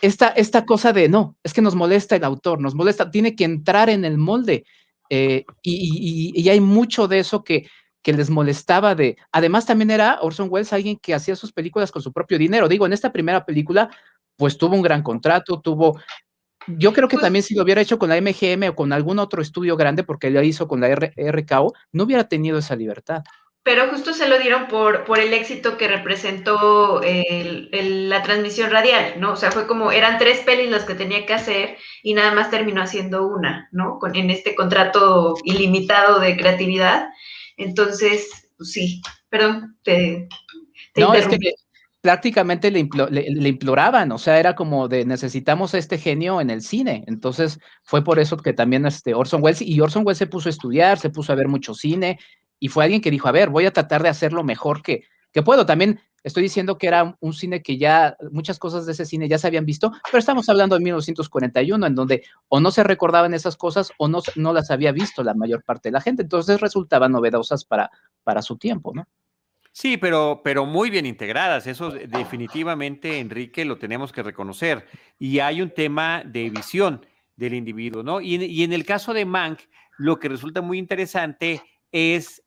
[0.00, 3.44] esta, esta cosa de no, es que nos molesta el autor, nos molesta, tiene que
[3.44, 4.64] entrar en el molde.
[5.10, 7.66] y, y, y, hay mucho de eso que,
[8.02, 12.02] que les molestaba de, además también era Orson Welles alguien que hacía sus películas con
[12.02, 12.68] su propio dinero.
[12.68, 13.90] Digo, en esta primera película
[14.38, 16.00] pues tuvo un gran contrato, tuvo,
[16.68, 19.18] yo creo que pues también si lo hubiera hecho con la MGM o con algún
[19.18, 23.24] otro estudio grande, porque lo hizo con la RKO, no hubiera tenido esa libertad.
[23.64, 29.32] Pero justo se lo dieron por, por el éxito que representó la transmisión radial, ¿no?
[29.32, 32.48] O sea, fue como, eran tres pelis las que tenía que hacer y nada más
[32.48, 33.98] terminó haciendo una, ¿no?
[33.98, 37.10] Con, en este contrato ilimitado de creatividad.
[37.56, 40.28] Entonces, pues sí, perdón, te,
[40.96, 41.38] no, es que
[42.08, 42.78] prácticamente le,
[43.48, 47.04] imploraban, o sea, era como de necesitamos a este genio en el cine.
[47.06, 50.56] Entonces fue por eso que también este Orson Welles, y Orson Welles se puso a
[50.56, 52.18] estudiar, se puso a ver mucho cine,
[52.58, 55.42] y fue alguien que dijo, a ver, voy a tratar de hacerlo mejor que, que
[55.42, 55.66] puedo.
[55.66, 59.36] También estoy diciendo que era un cine que ya, muchas cosas de ese cine ya
[59.36, 63.58] se habían visto, pero estamos hablando de 1941, en donde o no se recordaban esas
[63.58, 67.12] cosas o no, no las había visto la mayor parte de la gente, entonces resultaban
[67.12, 67.90] novedosas para,
[68.24, 69.06] para su tiempo, ¿no?
[69.80, 71.68] Sí, pero, pero muy bien integradas.
[71.68, 74.84] Eso definitivamente, Enrique, lo tenemos que reconocer.
[75.20, 78.20] Y hay un tema de visión del individuo, ¿no?
[78.20, 79.60] Y, y en el caso de Mank,
[79.96, 81.62] lo que resulta muy interesante
[81.92, 82.42] es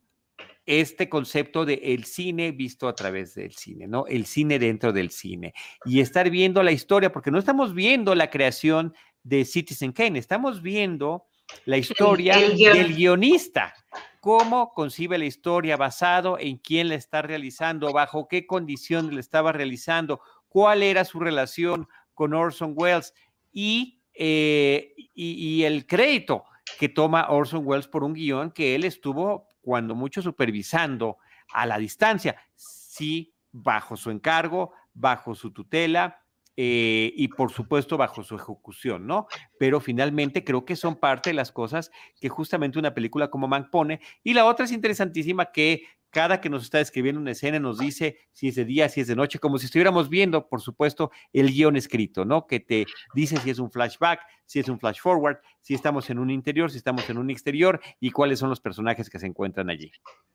[0.65, 4.05] este concepto de el cine visto a través del cine, ¿no?
[4.07, 5.53] El cine dentro del cine.
[5.85, 10.61] Y estar viendo la historia, porque no estamos viendo la creación de Citizen Kane, estamos
[10.61, 11.27] viendo
[11.63, 13.73] la historia del guionista.
[14.21, 19.51] ¿Cómo concibe la historia basado en quién la está realizando, bajo qué condiciones la estaba
[19.51, 23.13] realizando, cuál era su relación con Orson Welles
[23.51, 26.45] y, eh, y el crédito
[26.79, 31.17] que toma Orson Welles por un guion que él estuvo cuando mucho supervisando
[31.53, 36.23] a la distancia, sí, bajo su encargo, bajo su tutela,
[36.57, 39.27] eh, y por supuesto bajo su ejecución, ¿no?
[39.57, 43.69] Pero finalmente creo que son parte de las cosas que justamente una película como Mank
[43.69, 44.01] pone.
[44.23, 48.17] Y la otra es interesantísima que cada que nos está escribiendo una escena nos dice
[48.31, 51.51] si es de día, si es de noche, como si estuviéramos viendo, por supuesto, el
[51.51, 52.45] guion escrito, ¿no?
[52.45, 56.19] Que te dice si es un flashback, si es un flash forward, si estamos en
[56.19, 59.69] un interior, si estamos en un exterior y cuáles son los personajes que se encuentran
[59.69, 59.91] allí.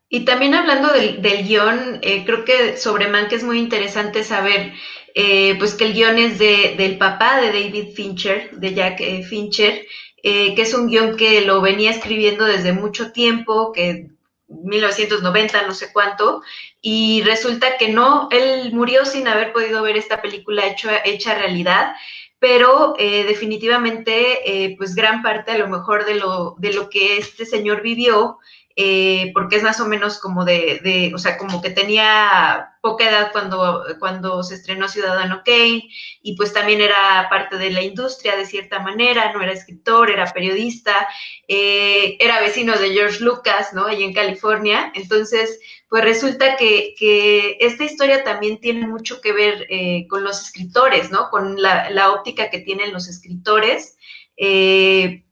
[0.09, 4.73] Y también hablando del, guion, eh, creo que sobre Mank es muy interesante saber
[5.15, 9.23] eh, pues que el guion es de, del papá de David Fincher, de Jack eh,
[9.23, 9.85] Fincher,
[10.23, 14.09] que es un guion que lo venía escribiendo desde mucho tiempo, que
[14.49, 16.43] 1990, no sé cuánto,
[16.81, 21.95] y resulta que no, él murió sin haber podido ver esta película hecho, hecha realidad,
[22.39, 27.19] pero eh, definitivamente, eh, pues gran parte a lo mejor de lo, de lo que
[27.19, 28.39] este señor vivió
[28.79, 33.09] eh, porque es más o menos como de, de, o sea, como que tenía poca
[33.09, 35.89] edad cuando, cuando se estrenó Ciudadano Kane
[36.23, 40.31] y pues también era parte de la industria de cierta manera, no era escritor, era
[40.31, 41.09] periodista,
[41.49, 43.87] eh, era vecino de George Lucas, ¿no?
[43.87, 44.93] Allí en California.
[44.95, 45.59] Entonces,
[45.89, 51.11] pues resulta que, que esta historia también tiene mucho que ver eh, con los escritores,
[51.11, 51.31] ¿no?
[51.31, 53.97] Con la, óptica que tienen los escritores.
[54.37, 55.25] Eh,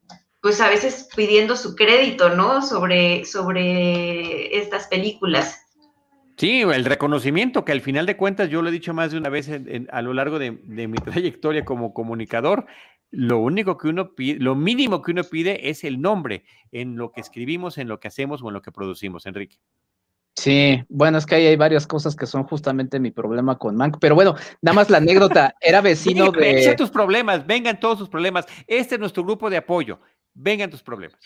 [0.45, 2.61] pues a veces pidiendo su crédito, ¿no?
[2.61, 5.65] Sobre, sobre estas películas.
[6.37, 9.31] Sí, el reconocimiento que al final de cuentas, yo lo he dicho más de una
[9.31, 9.49] vez
[9.91, 12.67] a lo largo de, mi trayectoria como comunicador,
[13.11, 17.11] lo único que uno pide, lo mínimo que uno pide es el nombre en lo
[17.11, 19.57] que escribimos, en lo que hacemos o en lo que producimos, Enrique.
[20.37, 23.99] Sí, bueno, es que ahí hay varias cosas que son justamente mi problema con Mank,
[24.01, 26.75] pero bueno, nada más la anécdota, era vecino de...
[26.77, 30.01] Tus problemas, vengan todos sus problemas, este es nuestro grupo de apoyo,
[30.35, 31.21] vengan tus problemas.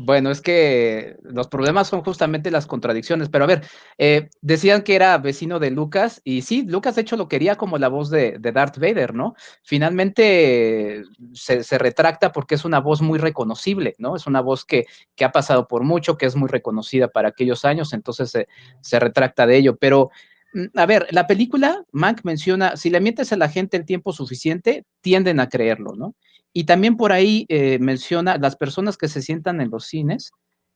[0.00, 3.64] Bueno, es que los problemas son justamente las contradicciones, pero a ver,
[3.96, 7.78] eh, decían que era vecino de Lucas y sí, Lucas de hecho lo quería como
[7.78, 9.34] la voz de, Darth Vader, ¿no?
[9.62, 14.14] Finalmente se, retracta porque es una voz muy reconocible, ¿no?
[14.14, 17.64] Es una voz que, que, ha pasado por mucho, que es muy reconocida para aquellos
[17.64, 18.46] años, entonces se,
[18.80, 20.10] se retracta de ello, pero...
[20.52, 24.12] Mm, a ver, la película, Mank menciona, si le mientes a la gente el tiempo
[24.12, 26.14] suficiente, tienden a creerlo, ¿no?
[26.52, 30.32] Y también por ahí eh, menciona las personas que se sientan en los cines,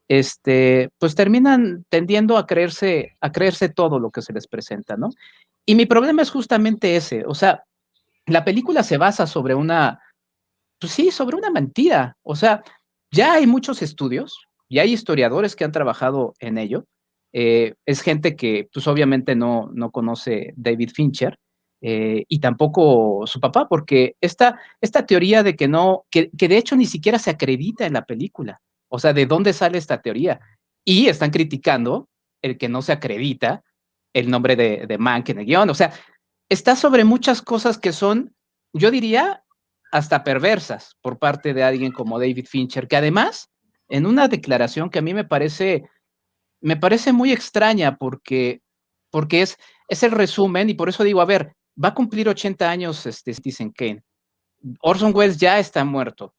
[0.08, 5.10] este, pues terminan tendiendo a creerse, a creerse todo lo que se les presenta, ¿no?
[5.64, 7.64] Y mi problema es justamente ese, o sea,
[8.26, 10.00] la película se basa sobre una,
[10.78, 12.62] pues sí, sobre una mentira, o sea,
[13.10, 16.84] ya hay muchos estudios y hay historiadores que han trabajado en ello.
[17.32, 21.38] Eh, es gente que, pues obviamente no, no conoce David Fincher,
[21.84, 26.76] eh, y tampoco su papá, porque esta, esta teoría de que no, que, de hecho
[26.76, 28.60] ni siquiera se acredita en la película.
[28.88, 30.40] O sea, ¿de dónde sale esta teoría?
[30.84, 32.08] Y están criticando
[32.40, 33.64] el que no se acredita
[34.12, 35.70] el nombre de, de Mank en el guion.
[35.70, 35.92] O sea,
[36.48, 38.32] está sobre muchas cosas que son,
[38.72, 39.42] yo diría,
[39.90, 43.50] hasta perversas por parte de alguien como David Fincher, que además,
[43.88, 45.84] en una declaración que a mí me parece,
[46.62, 48.62] me parece muy extraña porque,
[49.10, 52.70] porque es, es el resumen, y por eso digo, a ver, va a cumplir 80
[52.70, 54.02] años este Stephen Kane.
[54.80, 56.34] Orson Welles ya está muerto,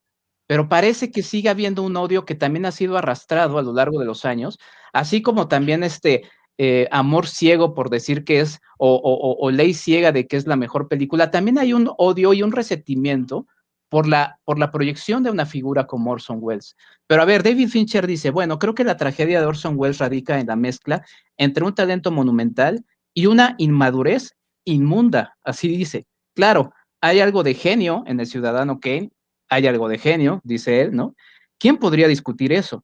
[0.47, 3.99] pero parece que sigue habiendo un odio que también ha sido arrastrado a lo largo
[3.99, 4.57] de los años,
[4.93, 6.23] así como también este
[6.57, 10.87] eh, amor ciego por decir que es, o, ley ciega de que es la mejor
[10.87, 13.47] película, también hay un odio y un resentimiento
[13.93, 16.75] por la, por la proyección de una figura como Orson Welles.
[17.05, 20.39] Pero a ver, David Fincher dice, bueno, creo que la tragedia de Orson Welles radica
[20.39, 21.05] en la mezcla
[21.37, 26.07] entre un talento monumental y una inmadurez inmunda, así dice.
[26.33, 29.11] Claro, hay algo de genio en el ciudadano Kane,
[29.47, 31.13] hay algo de genio, dice él, ¿no?
[31.59, 32.83] ¿Quién podría discutir eso?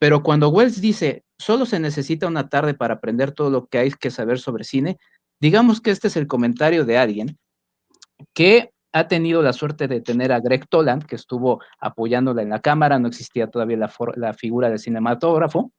[0.00, 3.92] Pero cuando Wells dice, solo se necesita una tarde para aprender todo lo que hay
[3.92, 4.98] que saber sobre cine,
[5.40, 7.38] digamos que este es el comentario de alguien
[8.34, 12.60] que ha tenido la suerte de tener a Greg Toland, que estuvo apoyándola en la
[12.60, 13.76] cámara, no existía todavía
[14.16, 15.72] la, figura del cinematógrafo,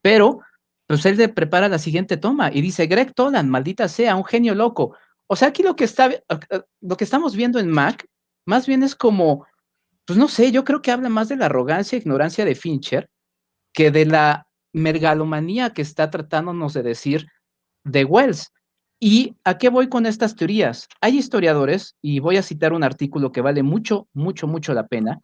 [0.00, 0.40] pero
[0.86, 4.54] pues él le prepara la siguiente toma y dice, Greg Toland, maldita sea, un genio
[4.54, 4.96] loco.
[5.26, 6.10] O sea, aquí lo que, está,
[6.80, 8.06] lo que estamos viendo en Mac,
[8.46, 9.46] más bien es como,
[10.04, 13.08] pues no sé, yo creo que habla más de la arrogancia e ignorancia de Fincher
[13.72, 17.26] que de la mergalomanía que está tratándonos de decir
[17.84, 18.52] de Wells.
[19.04, 20.88] ¿Y a qué voy con estas teorías?
[21.00, 25.18] Hay historiadores, y voy a citar un artículo que vale mucho, mucho, mucho la pena,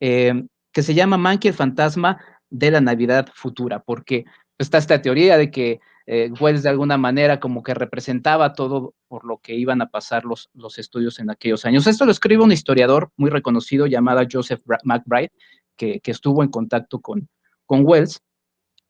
[0.00, 4.24] eh, que se llama Mankey el fantasma de la Navidad futura, porque
[4.58, 9.24] está esta teoría de que eh, Wells de alguna manera como que representaba todo por
[9.24, 11.86] lo que iban a pasar los, los estudios en aquellos años.
[11.86, 15.30] Esto lo escribe un historiador muy reconocido llamado Joseph McBride,
[15.76, 17.28] que, que estuvo en contacto con,
[17.64, 18.20] con Wells.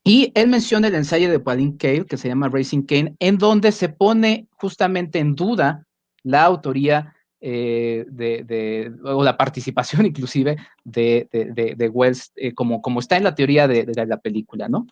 [0.04, 3.70] Y él menciona el ensayo de Pauline Kael, que se llama Racing Kane, en donde
[3.72, 5.86] se pone justamente en duda
[6.22, 13.24] la autoría eh, de, o la participación inclusive de, Wells, eh, como, como está en
[13.24, 14.86] la teoría de, la película, ¿no?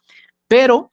[0.46, 0.92] Pero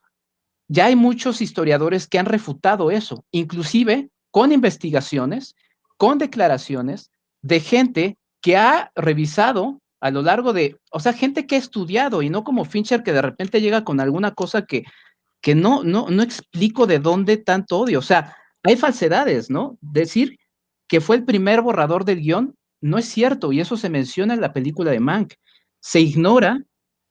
[0.68, 5.54] ya hay muchos historiadores que han refutado eso, inclusive con investigaciones,
[5.96, 11.56] con declaraciones de gente que ha revisado a lo largo de, o sea, gente que
[11.56, 14.84] ha estudiado y no como Fincher que de repente llega con alguna cosa que,
[15.40, 17.98] que no, no, no explico de dónde tanto odio.
[17.98, 19.78] O sea, hay falsedades, ¿no?
[19.80, 20.38] Decir
[20.88, 24.40] que fue el primer borrador del guion no es cierto y eso se menciona en
[24.40, 25.34] la película de Mank.
[25.80, 26.62] Se ignora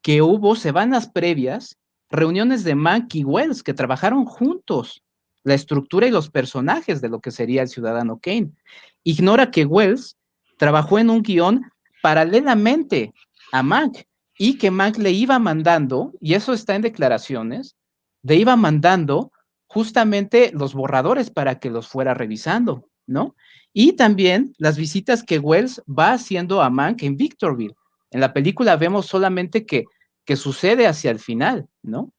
[0.02, 1.78] que hubo semanas previas
[2.10, 5.04] reuniones de Mank y Wells que trabajaron juntos
[5.44, 8.52] la estructura y los personajes de lo que sería el ciudadano Kane.
[9.04, 10.18] Ignora que Wells
[10.58, 11.66] trabajó en un guion
[12.06, 13.16] paralelamente
[13.52, 14.04] a Mank
[14.38, 17.76] y que Mank le iba mandando, y eso está en declaraciones,
[18.22, 19.32] le iba mandando
[19.66, 23.36] justamente los borradores para que los fuera revisando, ¿no?
[23.74, 27.74] Y también las visitas que Wells va haciendo a Mank en Victorville.
[28.12, 29.86] En la película vemos solamente que
[30.26, 32.12] que sucede hacia el final, ¿no?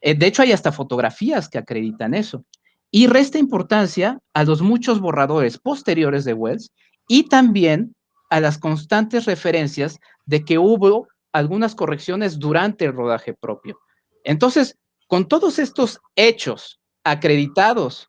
[0.00, 2.44] Eh, de hecho, hay hasta fotografías que acreditan eso.
[2.92, 6.70] Y resta importancia a los muchos borradores posteriores de Wells
[7.08, 7.94] y también
[8.32, 13.78] a las constantes referencias de que hubo algunas correcciones durante el rodaje propio.
[14.24, 18.08] Entonces, con todos estos hechos acreditados,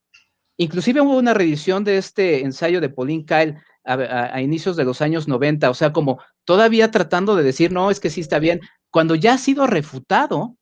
[0.55, 5.01] inclusive hubo una reedición de este ensayo de Pauline Kyle a, a, inicios de los
[5.01, 8.61] años 90, o sea, como todavía tratando de decir, no, es que sí está bien,
[8.91, 10.55] cuando ya ha sido refutado,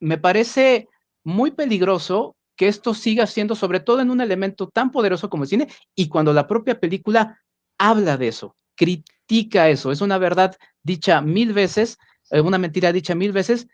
[0.00, 0.88] me parece
[1.24, 5.50] muy peligroso que esto siga siendo, sobre todo en un elemento tan poderoso como el
[5.50, 7.38] cine, y cuando la propia película
[7.76, 11.98] habla de eso, critica eso, es una verdad dicha mil veces,
[12.30, 13.68] eh, una mentira dicha mil veces,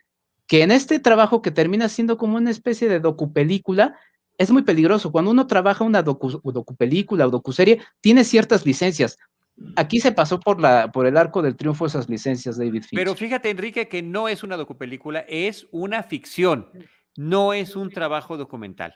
[0.49, 3.97] que en este trabajo que termina siendo como una especie de docupelícula,
[4.37, 5.12] es muy peligroso.
[5.12, 9.17] Cuando uno trabaja una docu, docupelícula o docuserie, tiene ciertas licencias.
[9.77, 12.99] Aquí se pasó por, la, por el arco del triunfo esas licencias, David Fincher.
[12.99, 16.69] Pero fíjate, Enrique, que no es una docupelícula, es una ficción
[17.16, 18.94] no es un trabajo documental.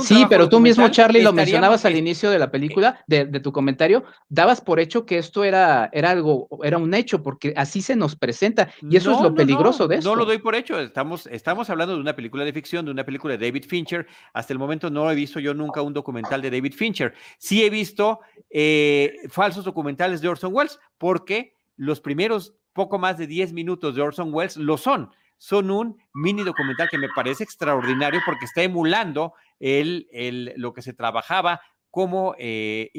[0.00, 4.04] sí, pero tú mismo, Charlie, lo mencionabas al inicio de la película, de, tu comentario,
[4.28, 8.16] dabas por hecho que esto era, era algo, era un hecho, porque así se nos
[8.16, 10.10] presenta, y eso es lo peligroso de esto.
[10.10, 13.04] No lo doy por hecho, estamos, estamos hablando de una película de ficción, de una
[13.04, 14.06] película de David Fincher.
[14.32, 17.14] Hasta el momento no he visto yo nunca un documental de David Fincher.
[17.38, 23.26] Sí he visto eh, falsos documentales de Orson Welles, porque los primeros poco más de
[23.26, 28.20] 10 minutos de Orson Welles lo son son un mini documental que me parece extraordinario
[28.26, 32.90] porque está emulando el, el, lo que se trabajaba como eh,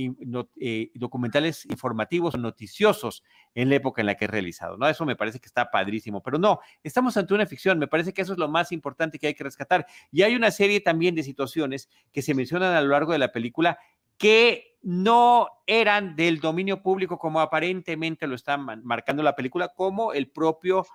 [0.59, 3.23] eh, documentales informativos o noticiosos
[3.53, 4.87] en la época en la que he realizado, ¿no?
[4.87, 8.23] Eso me parece que está padrísimo, pero no, estamos ante una ficción, me parece que
[8.23, 9.85] eso es lo más importante que hay que rescatar.
[10.11, 13.31] Y hay una serie también de situaciones que se mencionan a lo largo de la
[13.31, 13.77] película
[14.17, 20.29] que no eran del dominio público como aparentemente lo está marcando la película, como el
[20.29, 20.85] propio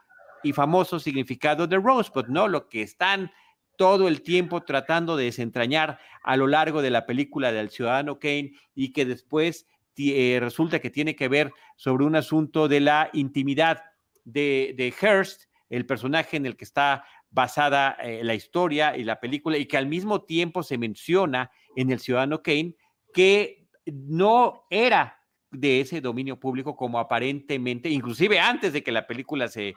[0.45, 2.47] y famoso significado de Rosebud, ¿no?
[2.47, 3.33] Lo que están
[3.77, 8.53] todo el tiempo tratando de desentrañar a lo largo de la película del ciudadano Kane
[8.75, 9.67] y que después
[9.97, 13.83] eh, resulta que tiene que ver sobre un asunto de la intimidad
[14.25, 19.19] de, de Hearst, el personaje en el que está basada eh, la historia y la
[19.19, 22.77] película, y que al mismo tiempo se menciona en el ciudadano Kane
[23.13, 25.19] que no era
[25.51, 29.75] de ese dominio público como aparentemente, inclusive antes de que la película se,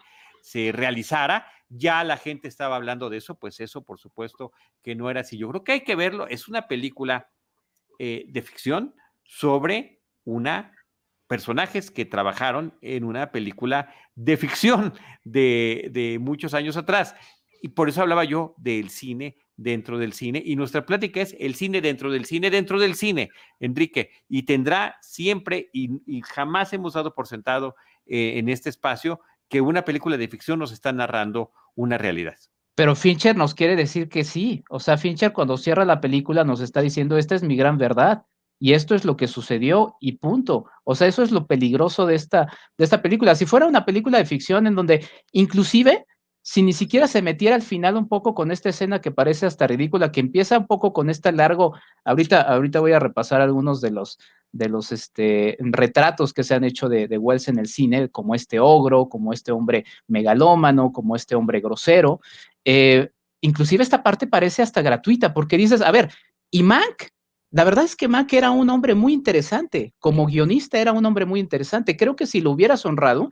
[0.48, 5.10] se realizara, ya la gente estaba hablando de eso, pues eso por supuesto que no
[5.10, 5.38] era así.
[5.38, 7.30] Yo creo que hay que verlo, es una película
[8.00, 10.72] eh, de ficción sobre una
[11.28, 14.94] personajes que trabajaron en una película de ficción
[15.26, 17.14] de, de muchos años atrás.
[17.62, 20.42] Y por eso hablaba yo del cine dentro del cine.
[20.46, 24.12] Y nuestra plática es el cine dentro del cine, dentro del cine, Enrique.
[24.30, 27.76] Y tendrá siempre, y, jamás hemos dado por sentado
[28.06, 29.20] eh, en este espacio,
[29.50, 32.38] que una película de ficción nos está narrando una realidad.
[32.76, 34.64] Pero Fincher nos quiere decir que sí.
[34.70, 38.24] O sea, Fincher cuando cierra la película nos está diciendo, esta es mi gran verdad.
[38.60, 40.66] Y esto es lo que sucedió y punto.
[40.84, 43.36] O sea, eso es lo peligroso de esta, de esta película.
[43.36, 46.06] Si fuera una película de ficción en donde inclusive
[46.48, 49.68] si ni siquiera se metiera al final un poco con esta escena que parece hasta
[49.68, 51.76] ridícula, que empieza un poco con este largo,
[52.06, 54.18] ahorita, ahorita voy a repasar algunos de los,
[54.54, 58.62] de los este, retratos que se han hecho de, Wells en el cine, como este
[58.62, 62.22] ogro, como este hombre megalómano, como este hombre grosero.
[62.64, 63.10] Eh,
[63.42, 66.14] inclusive esta parte parece hasta gratuita, porque dices, a ver,
[66.50, 67.10] y Mank,
[67.52, 71.26] la verdad es que Mank era un hombre muy interesante, como guionista era un hombre
[71.26, 71.98] muy interesante.
[71.98, 73.32] Creo que si lo hubieras honrado,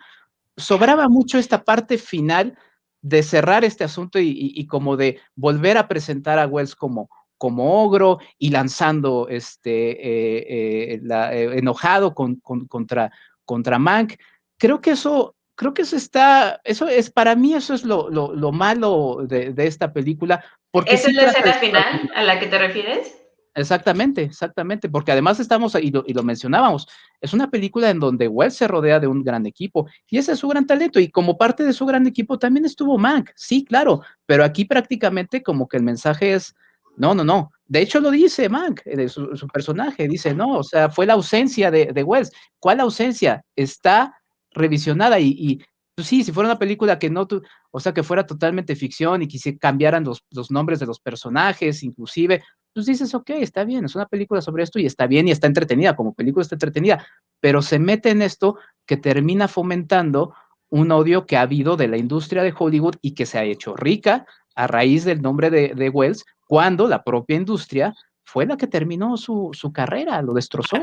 [0.57, 2.57] sobraba mucho esta parte final
[3.05, 8.17] de cerrar este asunto y, como de volver a presentar a Wells como, como ogro
[8.39, 13.11] y lanzando este eh, eh, eh, enojado con, contra,
[13.45, 14.15] contra Mank.
[14.57, 18.51] Creo que eso, creo que eso está, eso es, para mí eso es lo, lo,
[18.51, 20.43] malo de, esta película.
[20.71, 23.23] Porque ¿Esa es la escena final a la que te refieres?
[23.57, 26.89] Exactamente, exactamente, porque además estamos, y lo, y lo mencionábamos,
[27.21, 30.39] es una película en donde Wells se rodea de un gran equipo y ese es
[30.39, 34.01] su gran talento y como parte de su gran equipo también estuvo Mank, sí, claro,
[34.25, 36.53] pero aquí prácticamente como que el mensaje es,
[36.97, 40.63] no, no, no, de hecho lo dice Mank, eh, su, su personaje, dice, no, o
[40.63, 43.41] sea, fue la ausencia de, Wells, ¿cuál ausencia?
[43.55, 45.59] Está revisionada y, y
[45.95, 47.25] pues sí, si fuera una película que no,
[47.71, 51.83] o sea, que fuera totalmente ficción y que se cambiaran los nombres de los personajes,
[51.83, 52.43] inclusive,
[52.75, 55.47] pues dices, ok, está bien, es una película sobre esto y está bien y está
[55.47, 57.07] entretenida, como película está entretenida,
[57.39, 60.35] pero se mete en esto que termina fomentando
[60.69, 63.77] un odio que ha habido de la industria de Hollywood y que se ha hecho
[63.77, 67.95] rica a raíz del nombre de, Wells, cuando la propia industria
[68.25, 70.75] fue la que terminó su, su carrera, lo destrozó.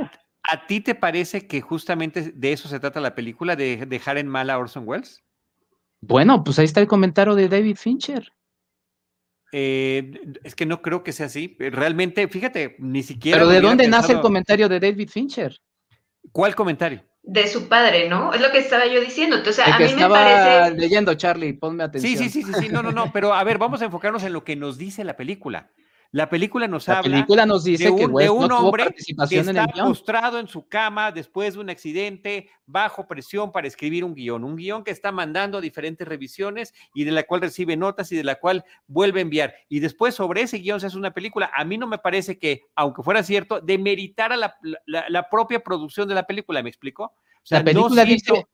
[0.44, 4.28] ¿A ti te parece que justamente de eso se trata la película, de dejar en
[4.28, 5.22] mal a Orson Welles?
[6.00, 8.32] Bueno, pues ahí está el comentario de David Fincher.
[9.54, 11.56] Eh, es que no creo que sea así.
[11.58, 13.38] Realmente, fíjate, ni siquiera.
[13.38, 15.60] Pero ¿de dónde nace el comentario de David Fincher?
[16.32, 17.04] ¿Cuál comentario?
[17.22, 18.32] De su padre, ¿no?
[18.32, 19.36] Es lo que estaba yo diciendo.
[19.36, 20.76] Entonces, a mí estaba me parece.
[20.78, 22.16] leyendo, Charlie, ponme atención.
[22.16, 23.12] Sí, sí, sí, sí, no, no, no.
[23.12, 25.70] Pero a ver, vamos a enfocarnos en lo que nos dice la película.
[26.14, 28.58] La película nos la habla película nos dice de un, que West de un no
[28.58, 29.88] hombre que en está guion.
[29.88, 34.54] postrado en su cama después de un accidente, bajo presión para escribir un guion, un
[34.56, 38.24] guion que está mandando a diferentes revisiones y de la cual recibe notas y de
[38.24, 39.54] la cual vuelve a enviar.
[39.70, 41.50] Y después sobre ese guion se hace una película.
[41.56, 44.54] A mí no me parece que, aunque fuera cierto, demeritara la,
[44.84, 47.04] la, la propia producción de la película, ¿me explico?
[47.04, 47.14] O
[47.46, 48.46] sea, la película no siento- dice,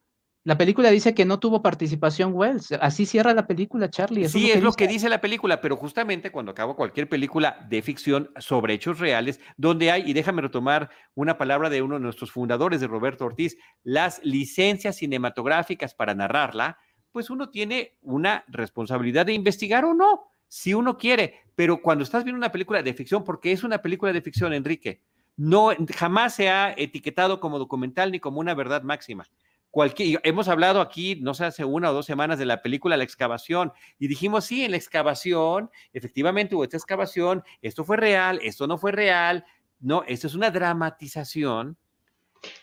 [0.49, 2.72] la película dice que no tuvo participación Wells.
[2.80, 4.22] Así cierra la película, Charlie.
[4.22, 7.82] eso Sí, es lo que dice la película, pero justamente cuando acabo cualquier película de
[7.82, 12.32] ficción sobre hechos reales, donde hay, y déjame retomar una palabra de uno de nuestros
[12.32, 16.78] fundadores, de Roberto Ortiz, las licencias cinematográficas para narrarla,
[17.12, 22.24] pues uno tiene una responsabilidad de investigar o no, si uno quiere, pero cuando estás
[22.24, 25.03] viendo una película de ficción, porque es una película de ficción, Enrique,
[25.36, 29.26] no, jamás se ha etiquetado como documental ni como una verdad máxima.
[29.71, 33.05] Cualquier, hemos hablado aquí, no sé, hace una o dos semanas de la película La
[33.05, 38.66] excavación y dijimos, sí, en la excavación, efectivamente hubo esta excavación, esto fue real, esto
[38.66, 39.45] no fue real,
[39.81, 41.77] no, esto es una dramatización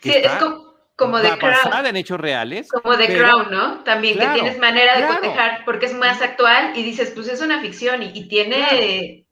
[0.02, 1.86] que Sí, es está como, como de Crown.
[1.86, 2.70] en hechos reales.
[2.72, 3.84] Como de Crown, ¿no?
[3.84, 5.16] También Claro, que tienes manera de claro.
[5.16, 8.56] cotejar porque es más actual y dices, pues es una ficción y, y tiene.
[8.56, 9.26] Claro.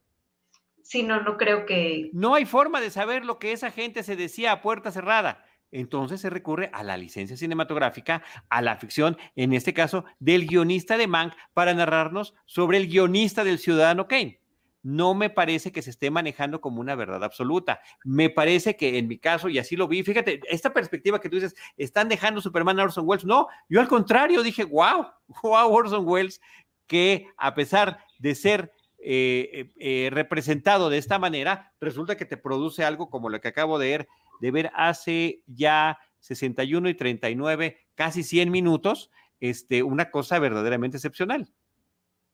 [0.84, 2.12] Sí, no, no creo que.
[2.14, 5.44] No hay forma de saber lo que esa gente se decía a puerta cerrada.
[5.74, 10.98] Entonces se recurre a la licencia cinematográfica, a la ficción, en este caso del guionista
[10.98, 14.40] de Mank, para narrarnos sobre el guionista del Ciudadano Kane.
[14.84, 17.82] No me parece que se esté manejando como una verdad absoluta.
[18.04, 21.38] Me parece que en mi caso, y así lo vi, fíjate, esta perspectiva que tú
[21.38, 23.26] dices, están dejando Superman a Orson Welles.
[23.26, 25.08] No, yo al contrario dije, wow,
[25.42, 26.40] wow, Orson Welles,
[26.86, 28.72] que a pesar de ser
[29.06, 33.50] eh, eh, eh, representado de esta manera, resulta que te produce algo como lo que
[33.50, 34.08] acabo de ver,
[34.44, 41.48] de ver hace ya 61 y 39, casi 100 minutos, este, una cosa verdaderamente excepcional.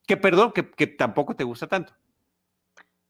[0.08, 1.94] Que perdón, que, que tampoco te gusta tanto.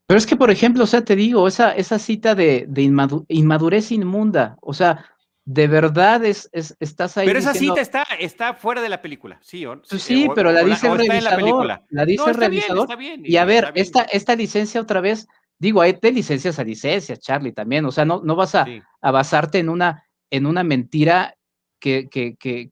[0.06, 3.24] Pero es que, por ejemplo, o sea, te digo, esa, esa cita de, de inmadu-
[3.28, 5.06] inmadurez inmunda, o sea,
[5.46, 7.26] de verdad es, es- estás ahí.
[7.26, 9.64] Pero esa diciendo, cita está, está fuera de la película, ¿sí?
[9.64, 10.98] O, Pues sí, o- pero la dice el la
[11.36, 11.80] revisador.
[11.88, 12.82] La dice No, el bien, revisador.
[12.82, 15.26] está bien, Y a ver, esta, esta licencia otra vez,
[15.60, 17.84] digo, hay de licencias a licencias, Charlie, también.
[17.84, 18.82] O sea, no, no vas a, Sí.
[19.00, 21.36] a basarte en una, en una mentira
[21.78, 22.70] que, que, que,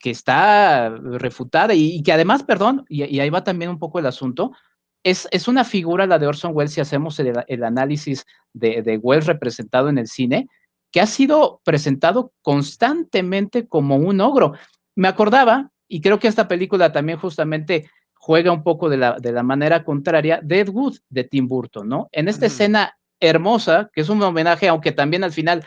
[0.00, 4.52] que está refutada y, que además, perdón, y, ahí va también un poco el asunto,
[5.04, 9.26] es, es una figura la de Orson Welles si hacemos el, análisis de, de Welles
[9.26, 10.48] representado en el cine,
[10.90, 14.54] que ha sido presentado constantemente como un ogro.
[14.96, 17.88] Me acordaba, y creo que esta película también justamente
[18.22, 21.88] juega un poco de la, de la manera contraria, de Ed Wood de Tim Burton,
[21.88, 22.08] ¿no?
[22.12, 25.64] En esta escena hermosa, que es un homenaje, aunque también al final,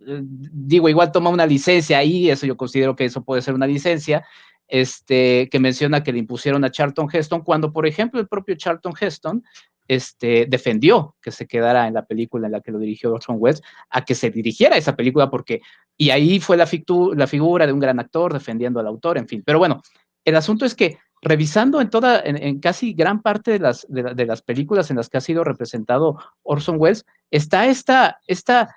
[0.00, 3.66] eh, digo, igual toma una licencia ahí, eso yo considero que eso puede ser una
[3.66, 4.24] licencia,
[4.68, 8.94] este, que menciona que le impusieron a Charlton Heston, cuando, por ejemplo, el propio Charlton
[8.98, 9.44] Heston
[9.86, 13.60] este, defendió que se quedara en la película en la que lo dirigió Orson Welles,
[13.90, 15.60] a que se dirigiera esa película, porque,
[15.98, 16.66] y ahí fue la,
[17.14, 19.42] la figura de un gran actor defendiendo al autor, en fin.
[19.44, 19.82] Pero bueno,
[20.24, 24.96] el asunto es que revisando en toda, en, casi gran parte de las, películas en
[24.96, 28.74] las que ha sido representado Orson Welles, está esta, esta,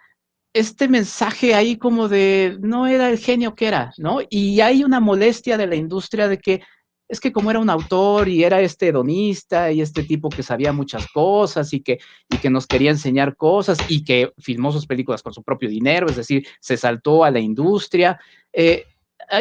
[0.53, 4.19] este mensaje ahí como de no era el genio que era, ¿no?
[4.29, 6.61] Y hay una molestia de la industria de que
[7.07, 10.73] es que como era un autor y era este hedonista y este tipo que sabía
[10.73, 11.99] muchas cosas y que,
[12.31, 16.07] y que nos quería enseñar cosas y que filmó sus películas con su propio dinero,
[16.07, 18.19] es decir, se saltó a la industria.
[18.51, 18.85] Eh,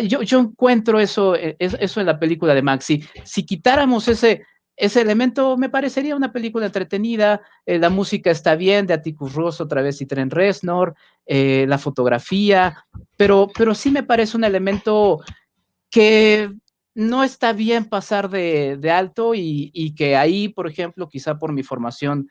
[0.02, 3.04] yo, yo encuentro eso, eh, eso en la película de Maxi.
[3.24, 4.44] Si quitáramos ese,
[4.76, 7.42] ese elemento, me parecería una película entretenida.
[7.66, 10.94] Eh, la música está bien, de Atticus Ross otra vez y Tren Reznor,
[11.26, 12.84] eh, la fotografía,
[13.16, 15.20] pero, pero sí me parece un elemento
[15.90, 16.50] que
[16.94, 21.52] no está bien pasar de, de alto y, y, que ahí, por ejemplo, quizá por
[21.52, 22.28] mi formación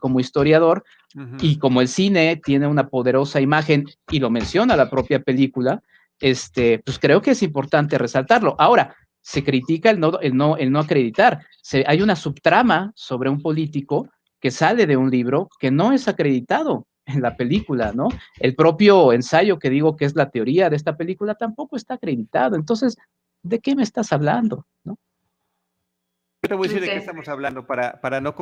[0.00, 0.84] como historiador
[1.40, 5.82] y como el cine tiene una poderosa imagen y lo menciona la propia película,
[6.22, 8.56] este, pues creo que es importante resaltarlo.
[8.58, 11.44] Ahora, se critica el no, el no, el no acreditar.
[11.60, 14.08] Se, hay una subtrama sobre un político
[14.40, 18.08] que sale de un libro que no es acreditado en la película, ¿no?
[18.38, 22.56] El propio ensayo que digo que es la teoría de esta película tampoco está acreditado.
[22.56, 22.96] Entonces,
[23.42, 24.66] ¿de qué me estás hablando?
[24.84, 24.98] ¿no?
[26.40, 28.34] te voy a decir de qué estamos hablando para, para no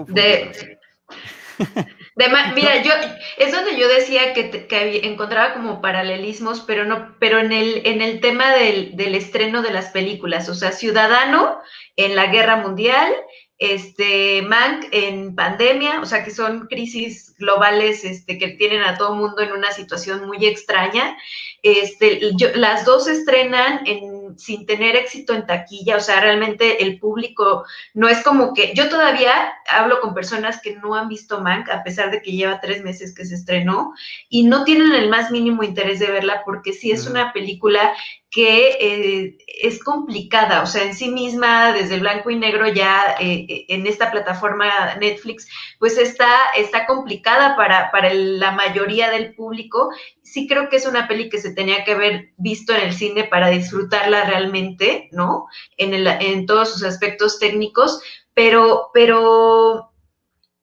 [2.54, 2.92] mira, yo
[3.38, 8.20] es donde yo decía que, encontraba como paralelismos, pero no, pero en el, en el
[8.20, 11.60] tema del, del, estreno de las películas, o sea, Ciudadano
[11.96, 13.12] en la Guerra Mundial,
[13.60, 19.14] este Mank en pandemia, o sea, que son crisis globales este, que tienen a todo
[19.14, 21.16] mundo en una situación muy extraña.
[21.62, 22.20] Este,
[22.54, 27.64] las dos estrenan en sin tener éxito en taquilla, o sea, realmente el público
[27.94, 31.82] no es como que, yo todavía hablo con personas que no han visto Mank, a
[31.82, 33.92] pesar de que lleva tres meses que se estrenó,
[34.28, 37.92] y no tienen el más mínimo interés de verla porque sí es una película
[38.30, 43.44] que eh, es complicada, o sea, en sí misma, desde blanco y negro ya eh,
[43.48, 45.48] eh, en esta plataforma Netflix,
[45.80, 49.90] pues está, está complicada para, para la mayoría del público.
[50.22, 53.24] Sí creo que es una peli que se tenía que haber visto en el cine
[53.24, 55.46] para disfrutarla realmente, ¿no?
[55.76, 58.00] En, el, en todos sus aspectos técnicos,
[58.32, 59.90] pero, pero,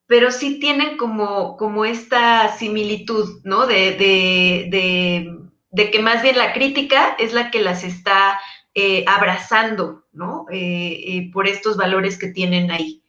[0.05, 3.67] pero sí tienen como, como esta similitud, ¿no?
[3.67, 5.36] de, de,
[5.77, 8.39] de que más bien la crítica es la que las está
[8.73, 10.47] eh, abrazando, ¿no?
[10.51, 13.03] Eh, eh, por estos valores que tienen ahí.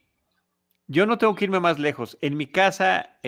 [0.86, 2.18] Yo no tengo que irme más lejos.
[2.20, 3.18] En mi casa,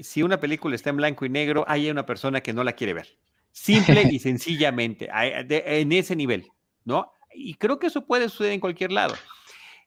[0.00, 2.94] si una película está en blanco y negro, hay una persona que no la quiere
[2.94, 3.18] ver.
[3.50, 6.48] Simple y sencillamente, en ese nivel,
[6.84, 7.12] ¿no?
[7.32, 9.14] Y creo que eso puede suceder en cualquier lado.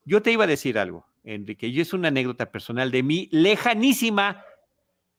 [0.05, 4.43] Yo te iba a decir algo, Enrique, y es una anécdota personal de mi lejanísima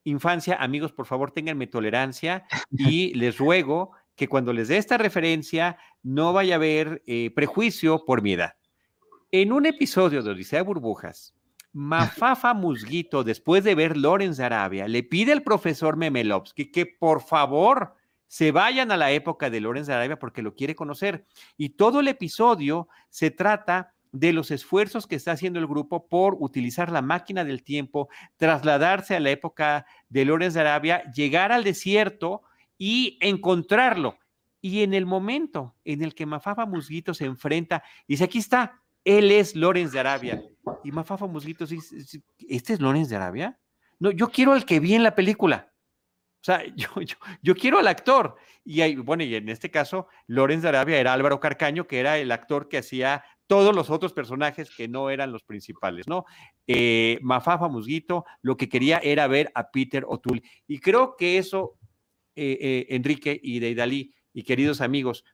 [0.08, 5.78] infancia, amigos, por favor, ténganme tolerancia y les ruego que cuando les dé esta referencia
[6.02, 8.54] no vaya a haber eh, prejuicio por mi edad.
[9.30, 11.34] En un episodio de Odisea Burbujas,
[11.72, 17.22] Mafafa Musguito, después de ver Lorenz de Arabia, le pide al profesor Memelovsky que por
[17.22, 17.94] favor
[18.26, 21.26] se vayan a la época de Lorenz de Arabia porque lo quiere conocer.
[21.56, 26.36] Y todo el episodio se trata de los esfuerzos que está haciendo el grupo por
[26.38, 31.64] utilizar la máquina del tiempo, trasladarse a la época de Lorenz de Arabia, llegar al
[31.64, 32.42] desierto
[32.76, 34.18] y encontrarlo.
[34.60, 39.30] Y en el momento en el que Mafafa Musguito se enfrenta, dice, aquí está, él
[39.30, 40.42] es Lorenz de Arabia.
[40.84, 43.58] Y Mafafa Musguito dice, ¿este es Lorenz de Arabia?
[43.98, 45.72] No, yo quiero al que vi en la película.
[46.40, 46.88] O sea, yo,
[47.42, 48.36] yo, quiero al actor.
[48.64, 52.18] Y hay, bueno, y en este caso, Lorenz de Arabia era Álvaro Carcaño, que era
[52.18, 56.26] el actor que hacía todos los otros personajes que no eran los principales, ¿no?
[56.66, 60.42] Eh, Mafafa Musguito lo que quería era ver a Peter O'Toole.
[60.68, 61.76] Y creo que eso,
[62.36, 65.24] eh, eh, Enrique y Deidali y queridos amigos,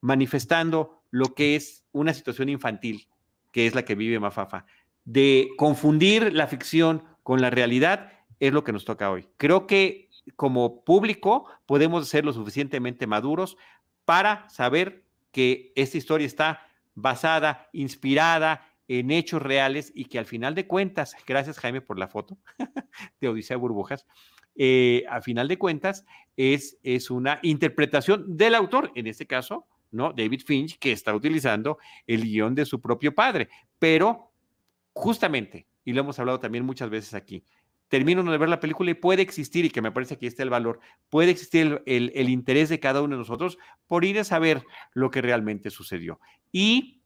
[0.00, 3.08] manifestando lo que es una situación infantil,
[3.50, 4.64] que es la que vive Mafafa,
[5.04, 9.28] de confundir la ficción con la realidad, es lo que nos toca hoy.
[9.36, 13.56] Creo que como público podemos ser lo suficientemente maduros
[14.04, 16.66] para saber que esta historia está
[16.96, 22.08] basada, inspirada en hechos reales y que al final de cuentas, gracias Jaime por la
[22.08, 22.38] foto
[23.20, 24.06] de Odisea Burbujas,
[24.56, 26.04] eh, a final de cuentas
[26.36, 30.12] es, es una interpretación del autor, en este caso, ¿no?
[30.12, 34.32] David Finch, que está utilizando el guion de su propio padre, pero
[34.92, 37.44] justamente, y lo hemos hablado también muchas veces aquí,
[37.88, 40.50] termino de ver la película y puede existir, y que me parece que está el
[40.50, 44.64] valor, puede existir el, el, interés de cada uno de nosotros por ir a saber
[44.92, 46.20] lo que realmente sucedió.
[46.52, 47.02] Y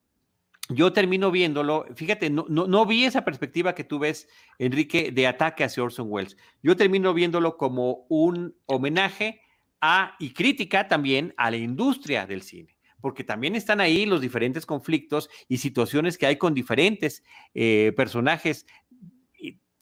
[0.68, 4.28] yo termino viéndolo, fíjate, no, no, no, vi esa perspectiva que tú ves,
[4.58, 6.36] Enrique, de ataque hacia Orson Welles.
[6.62, 9.40] Yo termino viéndolo como un homenaje
[9.80, 14.66] a, y crítica también a la industria del cine porque también están ahí los diferentes
[14.66, 17.24] conflictos y situaciones que hay con diferentes
[17.54, 18.66] eh, personajes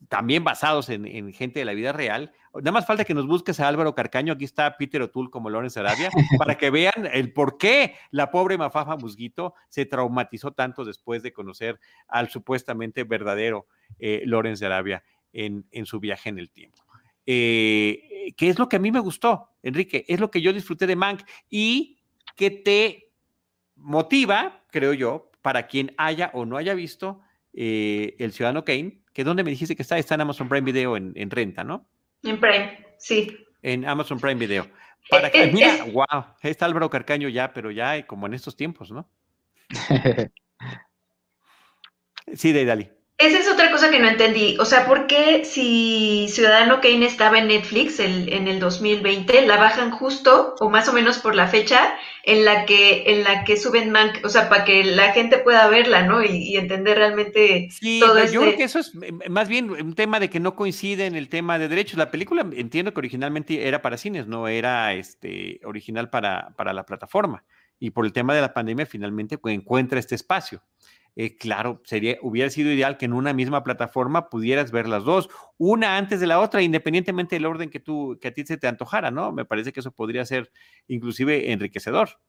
[0.09, 2.33] también basados en, gente de la vida real.
[2.55, 5.79] Nada más falta que nos busques a Álvaro Carcaño, aquí está Peter O'Toole como Lawrence
[5.79, 11.23] Arabia, para que vean el por qué la pobre Mafafa Musguito se traumatizó tanto después
[11.23, 11.79] de conocer
[12.09, 13.67] al supuestamente verdadero
[13.99, 15.03] eh, Lawrence Arabia
[15.33, 16.83] en, su viaje en el tiempo.
[17.27, 20.05] Eh, ¿Qué es lo que a mí me gustó, Enrique?
[20.09, 21.99] Es lo que yo disfruté de Mank y
[22.35, 23.13] que te
[23.77, 27.21] motiva, creo yo, para quien haya o no haya visto
[27.53, 30.97] eh, El Ciudadano Kane, que donde me dijiste que está, está en Amazon Prime Video
[30.97, 31.89] en, en renta, ¿no?
[32.23, 33.37] En Prime, sí.
[33.63, 34.69] En Amazon Prime Video.
[35.11, 39.11] Para que, mira, wow, está Álvaro Carcaño ya, pero ya como en estos tiempos, ¿no?
[42.33, 42.93] sí, Deidali.
[43.19, 44.57] Esa es otra cosa que no entendí.
[44.61, 49.57] O sea, ¿por qué si Ciudadano Kane estaba en Netflix el, en el 2020, la
[49.57, 53.57] bajan justo o más o menos por la fecha en la que en la que
[53.57, 54.25] suben Mank?
[54.25, 56.23] O sea, para que la gente pueda verla, ¿no?
[56.23, 58.93] Y, entender realmente sí, todo yo creo este que eso es
[59.29, 61.99] más bien un tema de que no coincide en el tema de derechos.
[61.99, 66.87] La película entiendo que originalmente era para cines, no era este original para, para la
[66.87, 67.43] plataforma.
[67.81, 70.63] Y por el tema de la pandemia finalmente pues, encuentra este espacio.
[71.21, 75.29] Eh, claro, sería, hubiera sido ideal que en una misma plataforma pudieras ver las dos,
[75.57, 79.11] una antes de la otra, independientemente del orden que, tú, a ti se te antojara,
[79.11, 79.33] ¿no?
[79.33, 80.53] Me parece que eso podría ser
[80.87, 82.21] inclusive enriquecedor.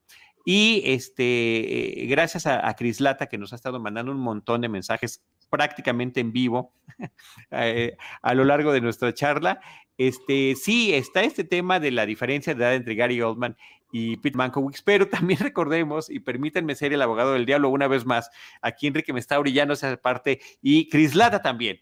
[0.44, 4.70] Y este, gracias a, a Cris Lata, que nos ha estado mandando un montón de
[4.70, 6.74] mensajes prácticamente en vivo
[7.52, 9.62] eh, a lo largo de nuestra charla.
[10.00, 13.56] Este, sí, está este tema de la diferencia de edad entre Gary Oldman
[13.92, 18.06] y Pete Mankowitz, pero también recordemos, y permítanme ser el abogado del diablo una vez
[18.06, 18.30] más,
[18.62, 21.82] aquí Enrique me está brillando esa parte, y Chris Lada también,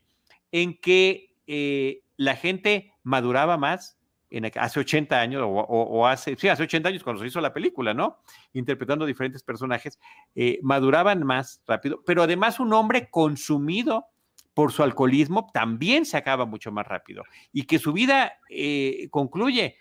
[0.52, 3.98] en que eh, la gente maduraba más
[4.30, 7.94] en, hace 80 años, o, hace, sí, hace 80 años cuando se hizo la película,
[7.94, 8.20] ¿no?
[8.54, 10.00] Interpretando diferentes personajes,
[10.36, 14.08] eh, maduraban más rápido, pero además un hombre consumido
[14.54, 19.78] por su alcoholismo también se acaba mucho más rápido y que su vida eh, concluye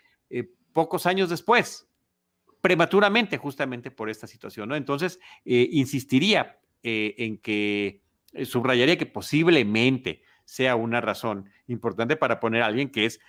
[0.77, 1.89] pocos años después,
[2.67, 4.75] prematuramente justamente por esta situación, ¿no?
[4.75, 8.03] Entonces, eh, insistiría eh, en que
[8.33, 13.21] eh, subrayaría que posiblemente sea una razón importante para poner a alguien que es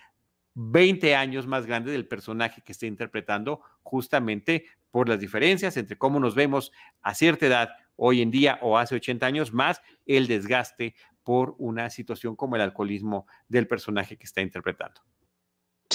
[0.54, 6.18] 20 años más grande del personaje que está interpretando, justamente por las diferencias entre cómo
[6.18, 10.96] nos vemos a cierta edad hoy en día o hace 80 años, más el desgaste
[11.22, 15.00] por una situación como el alcoholismo del personaje que está interpretando.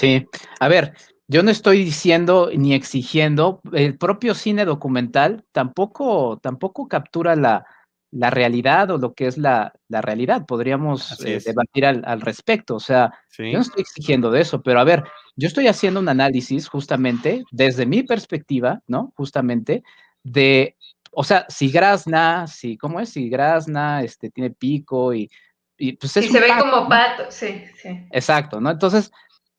[0.03, 0.27] Sí,
[0.59, 0.93] a ver,
[1.27, 7.65] yo no estoy diciendo ni exigiendo, el propio cine documental tampoco, tampoco captura la,
[8.11, 10.45] la realidad o lo que es la, la realidad.
[10.45, 12.75] Podríamos eh, debatir al, al, respecto.
[12.75, 15.03] O sea, yo no estoy exigiendo de eso, pero a ver,
[15.35, 19.13] yo estoy haciendo un análisis justamente desde mi perspectiva, ¿no?
[19.15, 19.83] Justamente
[20.23, 20.75] de,
[21.11, 23.09] o sea, si Grasna, si, ¿cómo es?
[23.09, 25.31] Si Grasna este, tiene pico y,
[25.77, 26.25] y pues es...
[26.25, 28.05] Y se ve como pato, sí, sí.
[28.11, 28.69] Exacto, ¿no?
[28.69, 29.11] Entonces,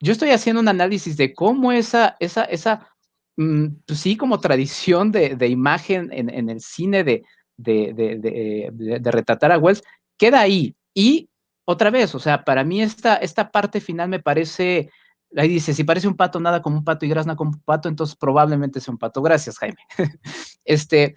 [0.05, 2.91] yo estoy haciendo un análisis de cómo esa, esa, esa,
[3.37, 7.25] mm, pues sí, como tradición de, de imagen en, en, el cine de,
[7.57, 9.83] de, de, retratar a Wells
[10.19, 10.77] queda ahí.
[10.93, 11.31] Y
[11.65, 14.91] otra vez, o sea, para mí esta, esta parte final me parece,
[15.37, 17.89] ahí dice, si parece un pato, nada como un pato y grazna como un pato,
[17.89, 19.23] entonces probablemente sea un pato.
[19.23, 19.79] Gracias, Jaime.
[20.67, 21.15] este,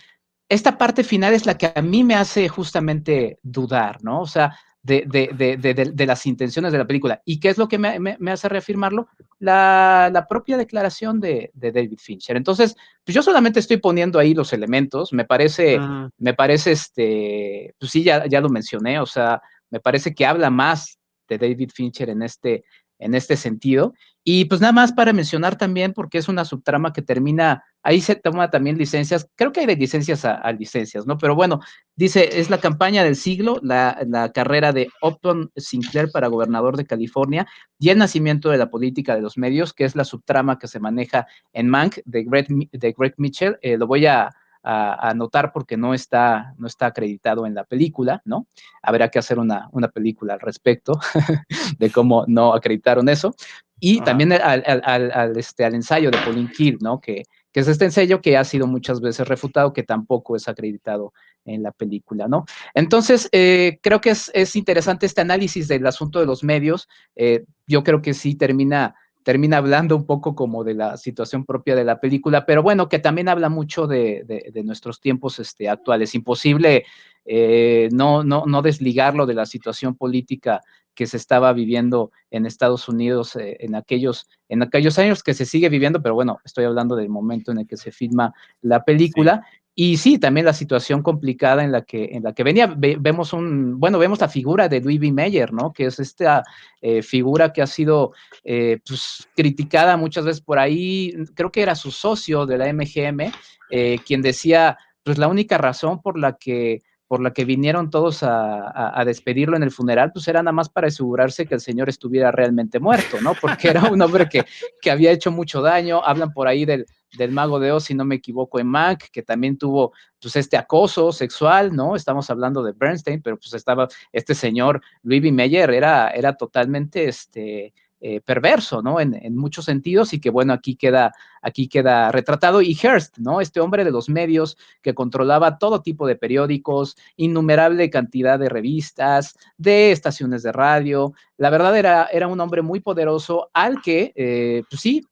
[0.47, 4.21] esta parte final es la que a mí me hace justamente dudar, ¿no?
[4.21, 4.57] O sea,
[4.87, 7.21] de, las intenciones de la película.
[7.25, 9.07] ¿Y qué es lo que me, hace reafirmarlo?
[9.39, 12.37] La, propia declaración de, David Fincher.
[12.37, 15.13] Entonces, pues yo solamente estoy poniendo ahí los elementos.
[15.13, 15.79] Me parece,
[16.17, 20.49] me parece, este, pues sí, ya, ya lo mencioné, o sea, me parece que habla
[20.49, 22.63] más de David Fincher en este,
[22.99, 23.93] en este sentido.
[24.23, 28.15] Y pues nada más para mencionar también, porque es una subtrama que termina, ahí se
[28.15, 31.17] toma también licencias, creo que hay de licencias a, licencias, ¿no?
[31.17, 31.61] Pero bueno,
[31.95, 37.47] dice, es la campaña del siglo, la, carrera de Upton Sinclair para gobernador de California
[37.79, 40.79] y el nacimiento de la política de los medios, que es la subtrama que se
[40.79, 43.57] maneja en Mank de Greg, de Greg Mitchell.
[43.61, 44.29] Eh, lo voy a
[44.63, 48.47] a, anotar porque no está, no está acreditado en la película, ¿no?
[48.81, 50.99] Habrá que hacer una, una película al respecto
[51.79, 53.35] de cómo no acreditaron eso.
[53.79, 56.99] Y también al, al, al, este, al ensayo de Pauline Kill, ¿no?
[56.99, 61.13] Que, que es este ensayo que ha sido muchas veces refutado, que tampoco es acreditado
[61.45, 62.45] en la película, ¿no?
[62.73, 66.87] Entonces, eh, creo que es, es, interesante este análisis del asunto de los medios.
[67.15, 68.95] Eh, yo creo que sí termina
[69.27, 72.97] termina hablando un poco como de la situación propia de la película, pero bueno, que
[72.97, 74.23] también habla mucho de,
[74.63, 76.15] nuestros tiempos este, actuales.
[76.15, 76.85] Imposible
[77.25, 80.61] eh, no, no, no desligarlo de la situación política
[80.95, 85.45] que se estaba viviendo en Estados Unidos eh, en, aquellos, en aquellos años que se
[85.45, 89.45] sigue viviendo, pero bueno, estoy hablando del momento en el que se filma la película.
[89.79, 92.65] Y sí, también la situación complicada en la que, en la que venía.
[92.75, 95.11] vemos un, bueno, vemos la figura de Louis B.
[95.11, 95.71] Mayer, ¿no?
[95.71, 96.43] Que es esta
[96.81, 98.11] eh, figura que ha sido
[98.43, 101.13] eh, pues, criticada muchas veces por ahí.
[101.35, 103.31] Creo que era su socio de la MGM,
[103.69, 108.19] eh, quien decía, pues la única razón por la que por la que vinieron todos
[108.21, 112.31] a, despedirlo en el funeral, pues era nada más para asegurarse que el señor estuviera
[112.31, 113.33] realmente muerto, ¿no?
[113.41, 114.45] Porque era un hombre que,
[114.81, 116.03] que había hecho mucho daño.
[116.03, 116.85] Hablan por ahí del,
[117.17, 120.57] del Mago de Oz, si no me equivoco, en Mac, que también tuvo pues este
[120.57, 121.95] acoso sexual, ¿no?
[121.95, 125.31] Estamos hablando de Bernstein, pero pues estaba este señor Louis B.
[125.31, 128.99] Meyer, era, era totalmente este, eh, perverso, ¿no?
[128.99, 132.61] En, muchos sentidos y que bueno, aquí queda, aquí queda retratado.
[132.61, 133.41] Y Hearst, ¿no?
[133.41, 139.35] Este hombre de los medios que controlaba todo tipo de periódicos, innumerable cantidad de revistas,
[139.57, 141.13] de estaciones de radio.
[141.37, 145.03] La verdad era, era un hombre muy poderoso al que, eh, pues sí,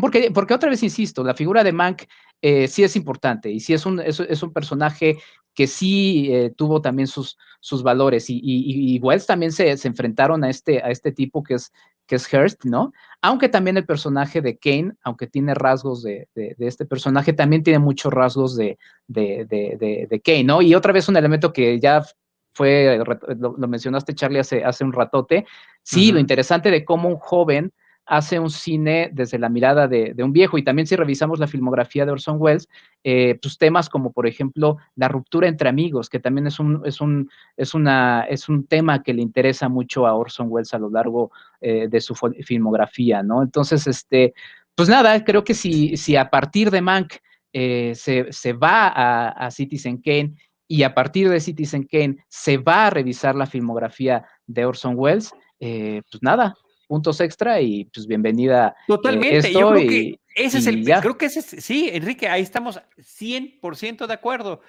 [0.00, 2.02] porque, porque otra vez insisto, la figura de Mank
[2.42, 5.18] eh, sí es importante y sí es un, es, un personaje
[5.54, 10.50] que sí eh, tuvo también sus, sus valores y, y, Wells también se, enfrentaron a
[10.50, 11.72] este, a este tipo que es,
[12.06, 12.92] que es Hearst, ¿no?
[13.22, 18.12] Aunque también el personaje de Kane, aunque tiene rasgos de, este personaje, también tiene muchos
[18.12, 18.78] rasgos de,
[19.08, 20.60] de, Kane, ¿no?
[20.60, 22.04] Y otra vez un elemento que ya
[22.52, 23.02] fue,
[23.38, 25.46] lo, mencionaste Charlie hace, hace un ratote,
[25.82, 27.72] sí, lo interesante de cómo un joven
[28.06, 30.56] hace un cine desde la mirada de, un viejo.
[30.56, 32.68] Y también si revisamos la filmografía de Orson Welles,
[33.02, 37.00] eh, pues temas como por ejemplo la ruptura entre amigos, que también es un, es
[37.00, 40.88] un, es una, es un tema que le interesa mucho a Orson Welles a lo
[40.88, 43.42] largo eh, de su filmografía, ¿no?
[43.42, 44.34] Entonces, este,
[44.74, 47.14] pues nada, creo que si, si a partir de Mank
[47.52, 48.92] eh, se, va
[49.34, 50.34] a, Citizen Kane
[50.68, 55.32] y a partir de Citizen Kane se va a revisar la filmografía de Orson Welles,
[55.58, 56.54] pues nada,
[56.86, 58.74] puntos extra y pues bienvenida.
[58.78, 62.42] Eh, Totalmente, yo creo que ese es el, creo que ese es, sí, Enrique, ahí
[62.42, 64.60] estamos 100% de acuerdo.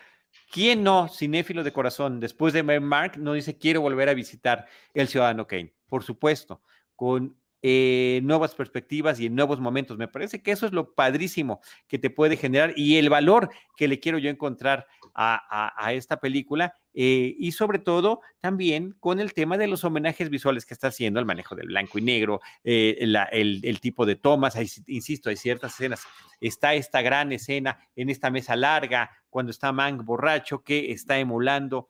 [0.51, 5.07] ¿Quién no, cinéfilo de corazón, después de Mark, no dice quiero volver a visitar el
[5.07, 5.73] Ciudadano Kane?
[5.89, 6.61] Por supuesto,
[6.95, 9.97] con eh, nuevas perspectivas y en nuevos momentos.
[9.97, 13.87] Me parece que eso es lo padrísimo que te puede generar y el valor que
[13.87, 14.85] le quiero yo encontrar
[15.19, 20.63] a, esta película eh, y sobre todo también con el tema de los homenajes visuales
[20.63, 22.97] que está haciendo, el manejo del blanco y negro, eh,
[23.31, 24.55] el, tipo de tomas,
[24.85, 26.03] insisto, hay ciertas escenas.
[26.39, 31.89] Está esta gran escena en esta mesa larga cuando está Mank borracho que está emulando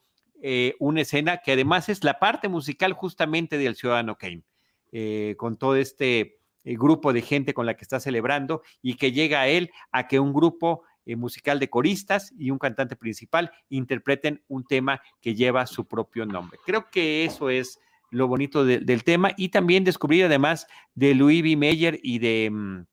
[0.79, 4.43] una escena que además es la parte musical justamente del Ciudadano Kane.
[4.91, 9.11] Eh, con todo este eh, grupo de gente con la que está celebrando y que
[9.11, 13.51] llega a él a que un grupo eh, musical de coristas y un cantante principal
[13.69, 16.59] interpreten un tema que lleva su propio nombre.
[16.65, 17.79] Creo que eso es
[18.11, 21.55] lo bonito del tema y también descubrir además de Louis B.
[21.55, 22.49] Mayer y de...
[22.51, 22.85] Mm,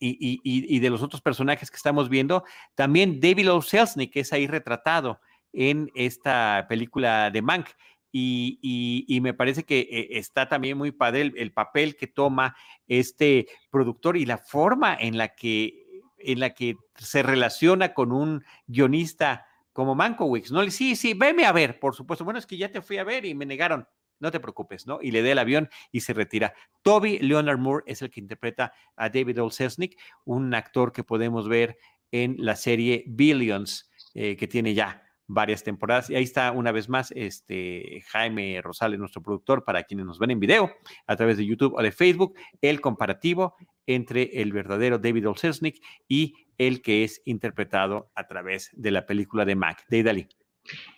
[0.00, 2.44] y, de los otros personajes que estamos viendo,
[2.76, 3.60] también David O.
[3.60, 5.20] Selznick, que es ahí retratado
[5.52, 7.68] en esta película de Mank.
[8.10, 12.56] Y, me parece que eh, está también muy padre el, papel que toma
[12.86, 18.44] este productor y la forma en la que, en la que se relaciona con un
[18.66, 20.68] guionista como Mankowicz, ¿no?
[20.70, 22.24] Sí, sí, veme a ver, por supuesto.
[22.24, 23.86] Bueno, es que ya te fui a ver y me negaron.
[24.20, 24.98] No te preocupes, ¿no?
[25.00, 26.52] Y le dé el avión y se retira.
[26.82, 31.78] Toby Leonard Moore es el que interpreta a David Olsesnick, un actor que podemos ver
[32.10, 36.10] en la serie Billions, eh, que tiene ya varias temporadas.
[36.10, 40.32] Y ahí está una vez más este Jaime Rosales, nuestro productor, para quienes nos ven
[40.32, 40.72] en video
[41.06, 43.54] a través de YouTube o de Facebook, el comparativo
[43.86, 49.44] entre el verdadero David Olsesnik y el que es interpretado a través de la película
[49.44, 50.28] de Mac, de.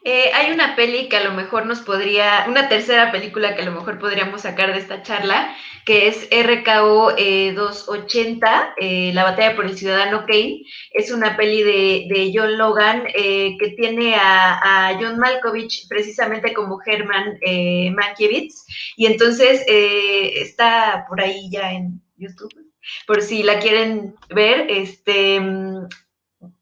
[0.03, 3.67] Eh, hay una peli que a lo mejor nos podría, una tercera película que a
[3.67, 5.55] lo mejor podríamos sacar de esta charla,
[5.85, 7.13] que es RKO
[7.55, 10.63] 280, eh, eh, La batalla por el ciudadano Kane.
[10.93, 17.39] Es una peli de, John Logan que tiene a, John Malkovich precisamente como Herman
[17.95, 18.65] Mankiewicz.
[18.97, 22.55] Y entonces está por ahí ya en YouTube,
[23.07, 24.67] por si la quieren ver.
[24.71, 25.89] Este, mm,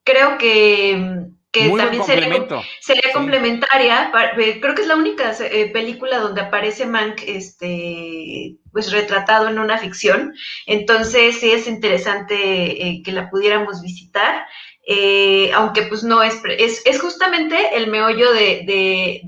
[0.04, 1.28] creo que
[1.62, 2.04] que también
[2.80, 4.12] sería, complementaria.
[4.36, 9.58] Eh, creo que es la única eh, película donde aparece Mank este, pues retratado en
[9.58, 10.34] una ficción.
[10.66, 14.46] Entonces sí es interesante eh, que la pudiéramos visitar.
[14.90, 19.20] Eh, aunque pues no es, es, justamente el meollo de,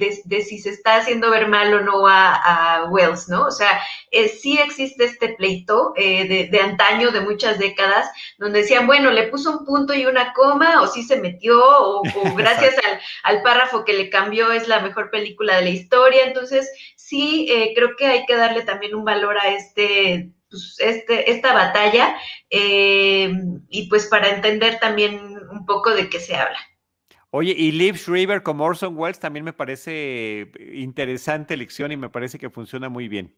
[0.48, 3.44] si se está haciendo ver mal o no a, Wells, ¿no?
[3.44, 3.78] O sea,
[4.10, 9.28] eh, sí existe este pleito eh, de, antaño, de muchas décadas, donde decían, bueno, le
[9.28, 12.02] puso un punto y una coma, o sí se metió, o,
[12.38, 12.76] gracias
[13.22, 16.24] al, párrafo que le cambió es la mejor película de la historia.
[16.24, 21.52] Entonces, sí, creo que hay que darle también un valor a este pues, este, esta
[21.52, 22.16] batalla
[22.50, 25.20] y pues para entender también
[25.50, 26.58] un poco de qué se habla.
[27.32, 32.38] Oye, y Liv Schreiber como Orson Welles también me parece interesante elección y me parece
[32.38, 33.36] que funciona muy bien.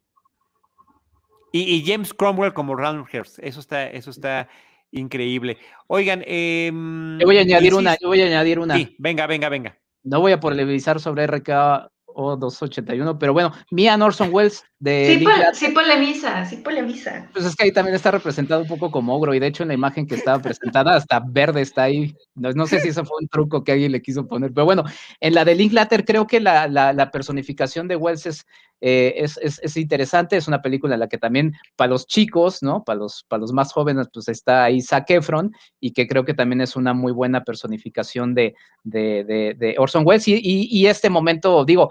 [1.54, 4.48] Y, James Cromwell como Roundhurst, eso está, eso está
[4.90, 5.58] increíble.
[5.86, 8.74] Oigan, em, yo voy a añadir una, yo voy a añadir una.
[8.74, 9.78] Sí, venga, venga, venga.
[10.02, 15.18] No voy a polemizar sobre RK o 281, pero bueno, Mia Norson Wells de...
[15.18, 17.28] Sí, sí polemiza, sí polemiza.
[17.32, 19.68] Pues es que ahí también está representado un poco como ogro, y de hecho en
[19.68, 22.14] la imagen que estaba presentada hasta verde está ahí.
[22.34, 24.84] No, sé si eso fue un truco que alguien le quiso poner, pero bueno,
[25.20, 28.44] en la de Linklater creo que la, la, personificación de Wells
[28.84, 32.64] eh, es, es, es, interesante, es una película en la que también para los chicos,
[32.64, 32.82] ¿no?
[32.82, 36.34] Para los, para los más jóvenes, pues está ahí Zac Efron, y que creo que
[36.34, 41.64] también es una muy buena personificación de, de, de, Orson Welles, y, y este momento,
[41.64, 41.90] digo,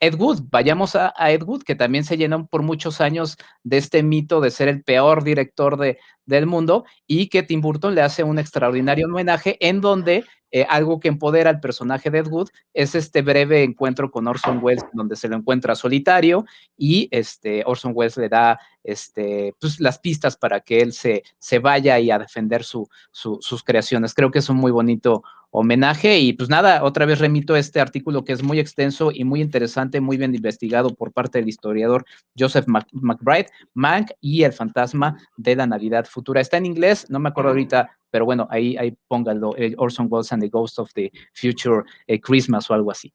[0.00, 4.02] Ed Wood, vayamos a, Ed Wood, que también se llenó por muchos años de este
[4.02, 5.98] mito de ser el peor director de,
[6.28, 10.98] del mundo y que Tim Burton le hace un extraordinario homenaje en donde eh, algo
[10.98, 15.16] que empodera al personaje de Ed Wood es este breve encuentro con Orson Welles, donde
[15.16, 20.60] se lo encuentra solitario y este, Orson Welles le da este, pues, las pistas para
[20.60, 24.14] que él se, se vaya y a defender su, sus creaciones.
[24.14, 28.24] Creo que es un muy bonito homenaje y pues nada, otra vez remito este artículo
[28.24, 32.04] que es muy extenso y muy interesante, muy bien investigado por parte del historiador
[32.38, 36.40] Joseph McBride, Mank y el fantasma de la Navidad futura.
[36.40, 40.42] Está en inglés, no me acuerdo ahorita, pero bueno, ahí, ahí póngalo, Orson Welles and
[40.42, 43.12] the Ghost of the Future eh, Christmas o algo así.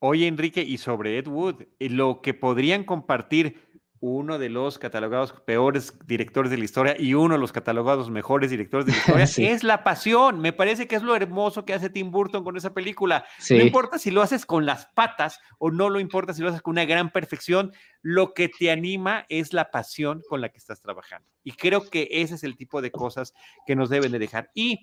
[0.00, 3.56] Oye, Enrique, y sobre Ed Wood, eh, lo que podrían compartir
[4.02, 8.50] uno de los catalogados peores directores de la historia y uno de los catalogados mejores
[8.50, 9.24] directores de la historia
[9.54, 10.40] es la pasión.
[10.40, 13.24] Me parece que es lo hermoso que hace Tim Burton con esa película.
[13.48, 16.62] No importa si lo haces con las patas o no lo importa si lo haces
[16.62, 17.72] con una gran perfección,
[18.02, 21.28] lo que te anima es la pasión con la que estás trabajando.
[21.44, 23.34] Y creo que ese es el tipo de cosas
[23.68, 24.50] que nos deben de dejar.
[24.52, 24.80] Y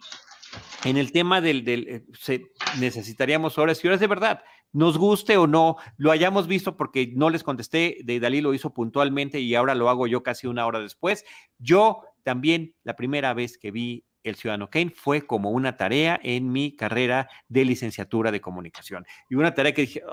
[0.86, 2.42] en el tema del, del eh,
[2.80, 7.30] necesitaríamos horas y horas de verdad nos guste o no, lo hayamos visto porque no
[7.30, 10.80] les contesté, de Dalí lo hizo puntualmente y ahora lo hago yo casi una hora
[10.80, 11.26] después.
[11.58, 16.52] Yo también la primera vez que vi El Ciudadano Kane fue como una tarea en
[16.52, 19.06] mi carrera de licenciatura de comunicación.
[19.30, 20.04] Y una tarea que dije,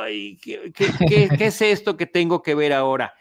[0.00, 3.14] ay, ¿qué, es esto que tengo que ver ahora?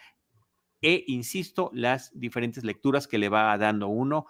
[0.81, 4.27] E insisto, las diferentes lecturas que le va dando uno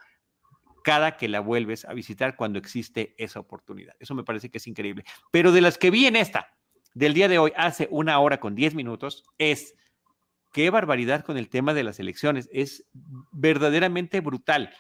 [0.86, 3.96] cada que la vuelves a visitar cuando existe esa oportunidad.
[4.00, 5.04] Eso me parece que es increíble.
[5.32, 6.54] Pero de las que vi en esta,
[6.94, 9.74] del día de hoy, hace una hora con diez minutos, es
[10.54, 12.48] qué barbaridad con el tema de las elecciones.
[12.54, 12.88] Es
[13.32, 14.76] verdaderamente brutal.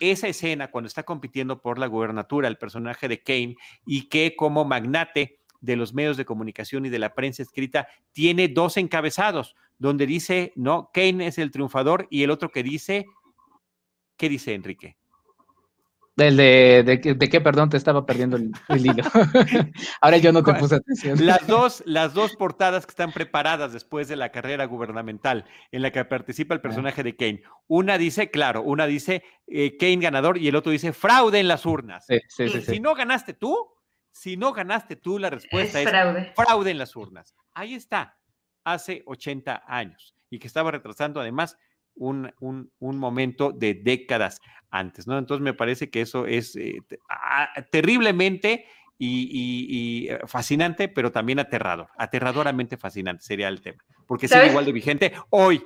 [0.00, 4.64] Esa escena cuando está compitiendo por la gubernatura el personaje de Kane y que como
[4.64, 10.06] magnate de los medios de comunicación y de la prensa escrita tiene dos encabezados, donde
[10.06, 13.04] dice, no, Kane es el triunfador y el otro que dice,
[14.16, 14.96] ¿qué dice Enrique?
[16.24, 19.02] De, de, qué, perdón, te estaba perdiendo el, hilo.
[20.00, 21.24] Ahora yo no te puse atención.
[21.24, 25.90] Las dos, las dos portadas que están preparadas después de la carrera gubernamental en la
[25.90, 27.42] que participa el personaje de Kane.
[27.66, 31.64] Una dice, claro, una dice eh, Kane ganador y el otro dice fraude en las
[31.66, 32.06] urnas.
[32.28, 33.56] si no ganaste tú,
[34.12, 36.32] si no ganaste tú, la respuesta es, fraude.
[36.34, 37.34] fraude en las urnas.
[37.54, 38.18] Ahí está,
[38.64, 41.58] hace 80 años y que estaba retrasando además
[41.94, 45.18] un, un, momento de décadas antes, ¿no?
[45.18, 48.66] Entonces me parece que eso es eh, ah, terriblemente
[48.98, 54.72] y, eh, fascinante, pero también aterrador, aterradoramente fascinante sería el tema, porque sigue igual de
[54.72, 55.62] vigente hoy.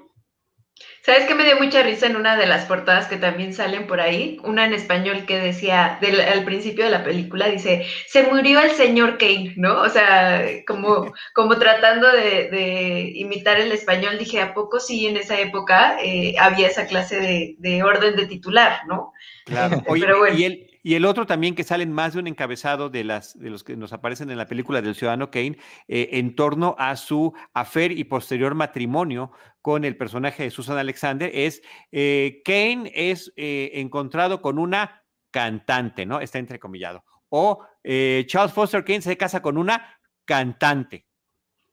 [1.03, 4.01] ¿Sabes qué me dio mucha risa en una de las portadas que también salen por
[4.01, 4.39] ahí?
[4.43, 5.99] Una en español que decía,
[6.33, 9.83] al principio de la película, dice, se murió el señor Kane, ¿no?
[9.83, 15.39] O sea, como, como tratando de, imitar el español, dije, ¿a poco sí en esa
[15.39, 19.13] época eh, había esa clase de, orden de titular, ¿no?
[19.45, 20.39] Claro, Pero bueno.
[20.39, 23.65] y y el otro también que salen más de un encabezado de, las, de los
[23.65, 25.57] que nos aparecen en la película del ciudadano Kane
[25.89, 29.33] eh, en torno a su afer y posterior matrimonio
[29.63, 36.05] con el personaje de Susan Alexander es eh, Kane es eh, encontrado con una cantante,
[36.05, 36.21] ¿no?
[36.21, 37.03] Está entrecomillado.
[37.31, 41.07] O Charles Foster Kane se casa con una cantante.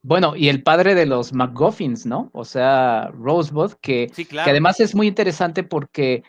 [0.03, 2.31] Bueno, y el padre de los McGuffins, ¿no?
[2.33, 6.23] O sea, Rosebud, que, que además es muy interesante porque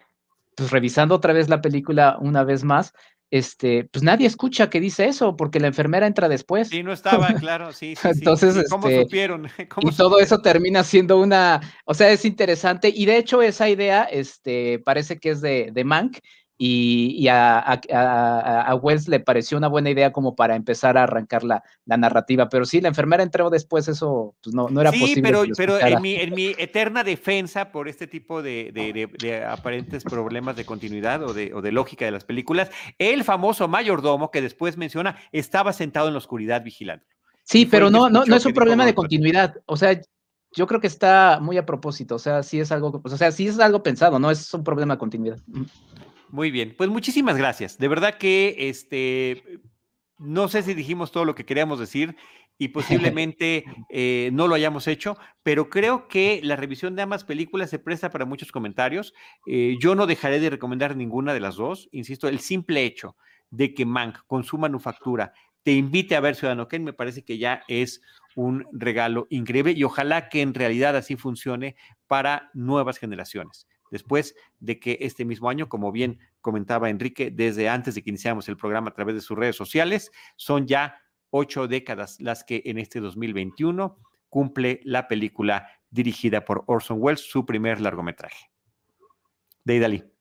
[0.63, 2.93] pues revisando otra vez la película una vez más,
[3.33, 6.69] este, pues nadie escucha que dice eso, porque la enfermera entra después.
[6.69, 7.97] Sí, no estaba, claro, sí.
[7.97, 9.49] sí Entonces, ¿cómo este, supieron?
[9.81, 14.05] y todo eso termina siendo una, o sea, es interesante, y de hecho esa idea,
[14.05, 16.19] este, parece que es de, de Mank,
[16.65, 22.49] y, a, Wells le pareció una buena idea como para empezar a arrancar la, narrativa,
[22.49, 25.15] pero sí, la enfermera entró después, eso pues no, no era posible.
[25.15, 30.55] Sí, pero, pero en, mi, en, mi, eterna defensa por este tipo de, aparentes problemas
[30.55, 34.77] de continuidad o de, o de lógica de las películas, el famoso mayordomo que después
[34.77, 37.05] menciona estaba sentado en la oscuridad vigilando.
[37.43, 40.01] Sí, pero no, no, no es un problema de continuidad, o sea,
[40.55, 43.49] yo creo que está muy a propósito, o sea, sí es algo, o sea, sí
[43.49, 45.39] es algo pensado, no es un problema de continuidad.
[46.33, 47.77] Muy bien, pues muchísimas gracias.
[47.77, 49.61] De verdad que este,
[50.17, 52.17] no sé si dijimos todo lo que queríamos decir
[52.57, 52.69] y
[53.19, 57.79] posiblemente eh, no lo hayamos hecho, pero creo que la revisión de ambas películas se
[57.79, 59.13] presta para muchos comentarios.
[59.47, 61.91] Eh, yo no dejaré de recomendar ninguna de las dos.
[61.93, 63.15] Insisto, el simple hecho
[63.51, 67.37] de que Mank con su manufactura te invite a ver Ciudadano Kane me parece que
[67.37, 68.01] ya es
[68.37, 71.77] un regalo increíble y ojalá que en realidad así funcione
[72.07, 77.95] para nuevas generaciones después de que este mismo año, como bien comentaba Enrique, desde antes
[77.95, 80.97] de que iniciamos el programa a través de sus redes sociales, son ya
[81.31, 83.97] ocho décadas las que en este 2021
[84.29, 88.51] cumple la película dirigida por Orson Welles, su primer largometraje.
[89.63, 90.12] Deidali.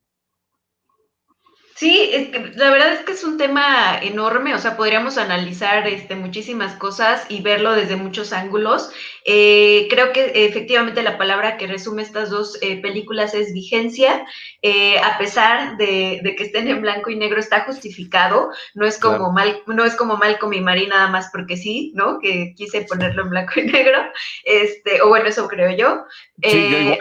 [1.81, 5.87] Sí, es que la verdad es que es un tema enorme, o sea, podríamos analizar
[5.87, 8.91] este, muchísimas cosas y verlo desde muchos ángulos.
[9.25, 14.27] Eh, creo que efectivamente la palabra que resume estas dos eh, películas es vigencia,
[14.61, 19.31] eh, a pesar de, que estén en blanco y negro, está justificado, no es como
[19.31, 22.19] mal, no es como Malcolm y Marie nada más porque sí, ¿no?
[22.19, 23.97] Que quise ponerlo en blanco y negro,
[24.43, 26.05] este, o bueno, eso creo yo.
[26.43, 26.99] Sí,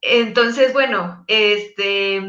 [0.00, 2.22] Entonces, bueno, este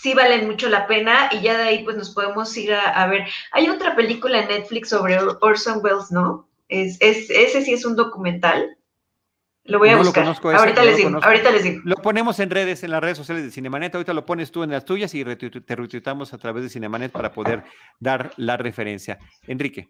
[0.00, 3.26] sí valen mucho la pena y ya de ahí pues nos podemos ir a, ver.
[3.52, 6.48] Hay otra película en Netflix sobre Orson Welles, ¿no?
[6.68, 8.76] Es, ese sí es un documental.
[9.64, 10.24] Lo voy a buscar.
[10.24, 11.82] ahorita, les digo, ahorita les digo.
[11.84, 13.94] Lo ponemos en redes, en las redes sociales de Cinemanet.
[13.94, 17.32] Ahorita lo pones tú en las tuyas y te retuitamos a través de Cinemanet para
[17.32, 17.64] poder
[17.98, 19.18] dar la referencia.
[19.46, 19.88] Enrique.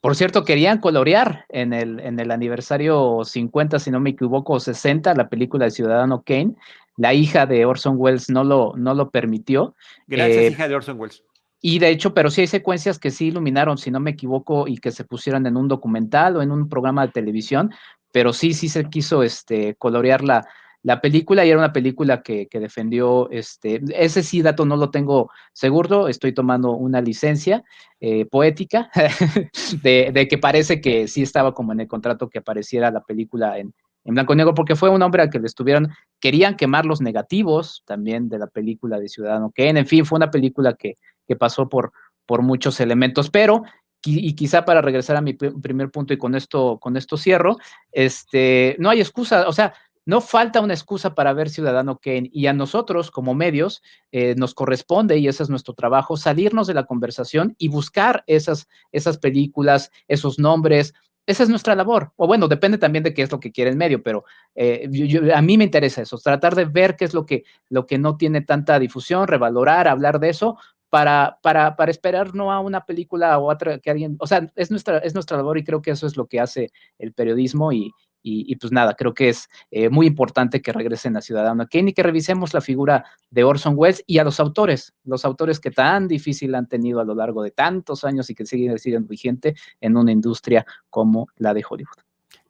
[0.00, 5.14] Por cierto, querían colorear en el, en el aniversario 50, si no me equivoco, 60,
[5.14, 6.56] la película de Ciudadano Kane
[6.96, 9.74] la hija de Orson Welles no lo, no lo permitió.
[10.06, 11.24] Gracias, eh, hija de Orson Welles.
[11.60, 14.76] Y de hecho, pero sí hay secuencias que sí iluminaron, si no me equivoco, y
[14.76, 17.70] que se pusieron en un documental o en un programa de televisión,
[18.12, 20.46] pero sí, sí se quiso este, colorear la,
[20.84, 25.30] la película y era una película que, defendió, este, ese sí dato no lo tengo
[25.54, 27.64] seguro, estoy tomando una licencia
[27.98, 28.90] eh, poética
[29.82, 33.58] de, de, que parece que sí estaba como en el contrato que apareciera la película
[33.58, 33.72] en,
[34.04, 35.90] en blanco y negro, porque fue un hombre al que le estuvieron,
[36.20, 40.30] querían quemar los negativos también de la película de Ciudadano Kane, en fin, fue una
[40.30, 41.92] película que, que pasó por,
[42.26, 43.62] por muchos elementos, pero
[44.06, 47.56] y quizá para regresar a mi primer punto y con esto, con esto cierro,
[47.90, 49.72] este, no hay excusa, o sea,
[50.06, 53.82] no falta una excusa para ver Ciudadano Kane y a nosotros como medios
[54.12, 58.68] eh, nos corresponde, y ese es nuestro trabajo, salirnos de la conversación y buscar esas,
[58.92, 60.92] esas películas, esos nombres,
[61.26, 62.12] esa es nuestra labor.
[62.16, 64.88] O bueno, depende también de qué es lo que quiere el medio, pero eh,
[65.34, 68.16] a mí me interesa eso, tratar de ver qué es lo que, lo que no
[68.16, 70.58] tiene tanta difusión, revalorar, hablar de eso,
[70.90, 74.70] para, para, para esperar no a una película o otra que alguien, o sea, es
[74.70, 77.90] nuestra, es nuestra labor y creo que eso es lo que hace el periodismo y,
[78.26, 81.92] y, pues nada, creo que es eh, muy importante que regresen a Ciudadano Kane y
[81.92, 86.08] que revisemos la figura de Orson Welles y a los autores, los autores que tan
[86.08, 89.98] difícil han tenido a lo largo de tantos años y que siguen, siguen vigente en
[89.98, 92.03] una industria como la de Hollywood.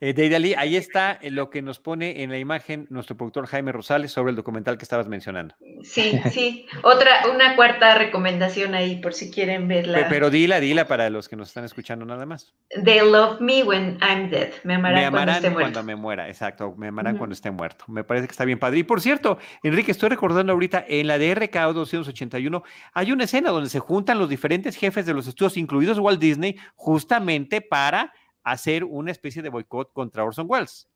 [0.04, 4.12] Eh, Deidali, ahí está lo que nos pone en la imagen nuestro productor Jaime Rosales
[4.12, 5.54] sobre el documental que estabas mencionando.
[5.82, 6.66] Sí, sí.
[6.82, 10.06] Otra, una cuarta recomendación ahí por si quieren verla.
[10.10, 12.52] Pero, dila, dila para los que nos están escuchando nada más.
[12.84, 14.50] They love me when I'm dead.
[14.62, 16.74] Me amarán, cuando, esté cuando me muera, exacto.
[16.76, 17.86] Me amarán cuando esté muerto.
[17.88, 18.80] Me parece que está bien padre.
[18.80, 23.48] Y por cierto, Enrique, estoy recordando ahorita en la de RKO 281 hay una escena
[23.48, 28.12] donde se juntan los diferentes jefes de los estudios, incluidos Walt Disney, justamente para
[28.44, 30.88] hacer una especie de boicot contra Orson Welles.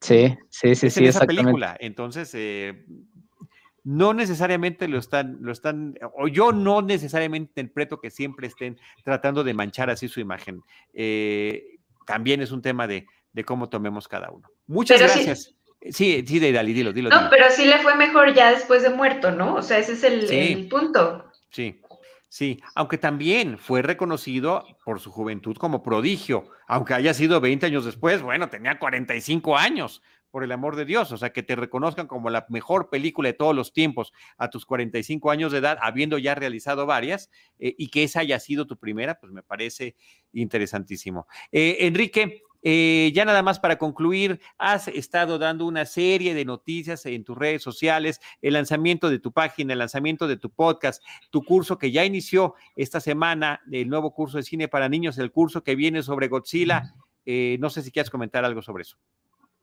[0.00, 1.06] Sí, sí, sí, sí.
[1.06, 1.76] esa película.
[1.78, 2.84] Entonces, eh,
[3.84, 9.44] no necesariamente lo están, lo están, o yo no necesariamente interpreto que siempre estén tratando
[9.44, 10.62] de manchar así su imagen.
[10.92, 13.06] Eh, también es un tema de,
[13.44, 14.48] cómo tomemos cada uno.
[14.66, 15.54] Muchas gracias.
[15.90, 17.10] Sí, sí, de Dali, dilo, dilo.
[17.10, 19.56] No, pero sí le fue mejor ya después de muerto, ¿no?
[19.56, 21.24] O sea, ese es el punto.
[21.50, 21.80] Sí.
[22.34, 27.84] Sí, aunque también fue reconocido por su juventud como prodigio, aunque haya sido 20 años
[27.84, 32.06] después, bueno, tenía 45 años, por el amor de Dios, o sea, que te reconozcan
[32.06, 36.16] como la mejor película de todos los tiempos a tus 45 años de edad, habiendo
[36.16, 37.28] ya realizado varias,
[37.58, 39.94] eh, y que esa haya sido tu primera, pues me parece
[40.32, 41.26] interesantísimo.
[41.52, 47.04] Eh, Enrique, eh, ya nada más para concluir, has estado dando una serie de noticias
[47.06, 51.42] en tus redes sociales, el lanzamiento de tu página, el lanzamiento de tu podcast, tu
[51.44, 55.62] curso que ya inició esta semana, el nuevo curso de cine para niños, el curso
[55.62, 56.94] que viene sobre Godzilla.
[57.24, 58.96] Eh, no sé si quieres comentar algo sobre eso.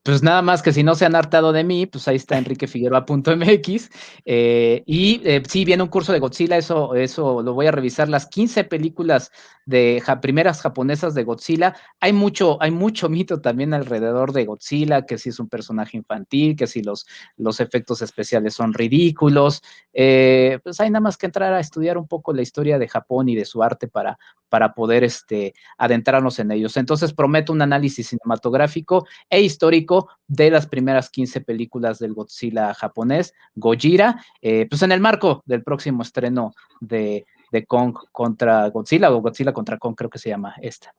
[0.09, 3.89] Pues nada más que si no se han hartado de mí, pues ahí está enriquefigueroa.mx.
[4.25, 8.09] Eh, y eh, sí, viene un curso de Godzilla, eso, eso lo voy a revisar.
[8.09, 9.31] Las 15 películas
[9.67, 11.75] de primeras japonesas de Godzilla.
[11.99, 16.55] Hay mucho, hay mucho mito también alrededor de Godzilla, que si es un personaje infantil,
[16.55, 17.05] que si los,
[17.37, 19.61] los efectos especiales son ridículos.
[19.93, 23.29] Eh, pues hay nada más que entrar a estudiar un poco la historia de Japón
[23.29, 24.17] y de su arte para,
[24.49, 26.75] para poder este, adentrarnos en ellos.
[26.75, 33.33] Entonces prometo un análisis cinematográfico e histórico de las primeras 15 películas del Godzilla japonés,
[33.55, 39.21] Gojira, eh, pues en el marco del próximo estreno de, de Kong contra Godzilla o
[39.21, 40.93] Godzilla contra Kong, creo que se llama esta.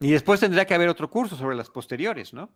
[0.00, 2.50] Y después tendrá que haber otro curso sobre las posteriores, ¿no?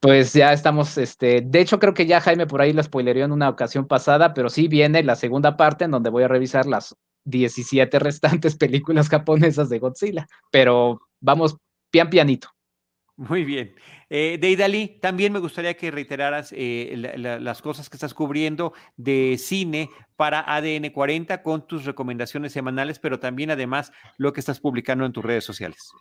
[0.00, 3.32] Pues ya estamos, este, de hecho creo que ya Jaime por ahí la spoileó en
[3.32, 6.94] una ocasión pasada, pero sí viene la segunda parte en donde voy a revisar las
[7.24, 11.56] 17 restantes películas japonesas de Godzilla, pero vamos
[11.90, 12.48] pian pianito.
[13.16, 13.74] Muy bien.
[14.10, 19.90] Eh, Deidali, también me gustaría que reiteraras eh, las cosas que estás cubriendo de cine
[20.16, 25.12] para ADN 40 con tus recomendaciones semanales, pero también además lo que estás publicando en
[25.12, 25.92] tus redes sociales.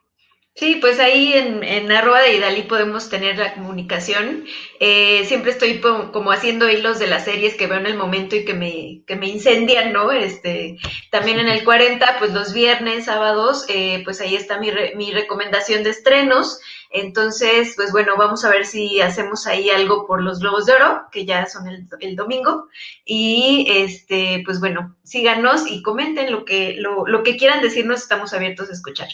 [0.57, 4.45] Sí, pues ahí en, en arroba de Idalí podemos tener la comunicación.
[4.79, 8.43] Eh, siempre estoy como haciendo hilos de las series que veo en el momento y
[8.43, 10.11] que me, que me incendian, ¿no?
[10.11, 10.77] Este,
[11.11, 15.83] también en el 40, pues los viernes, sábados, eh, pues ahí está mi, mi recomendación
[15.83, 16.59] de estrenos.
[16.89, 21.03] Entonces, pues bueno, vamos a ver si hacemos ahí algo por los Globos de Oro,
[21.11, 22.67] que ya son el, el domingo.
[23.05, 28.33] Y este, pues bueno, síganos y comenten lo que, lo, lo que quieran decirnos, estamos
[28.33, 29.09] abiertos a escuchar.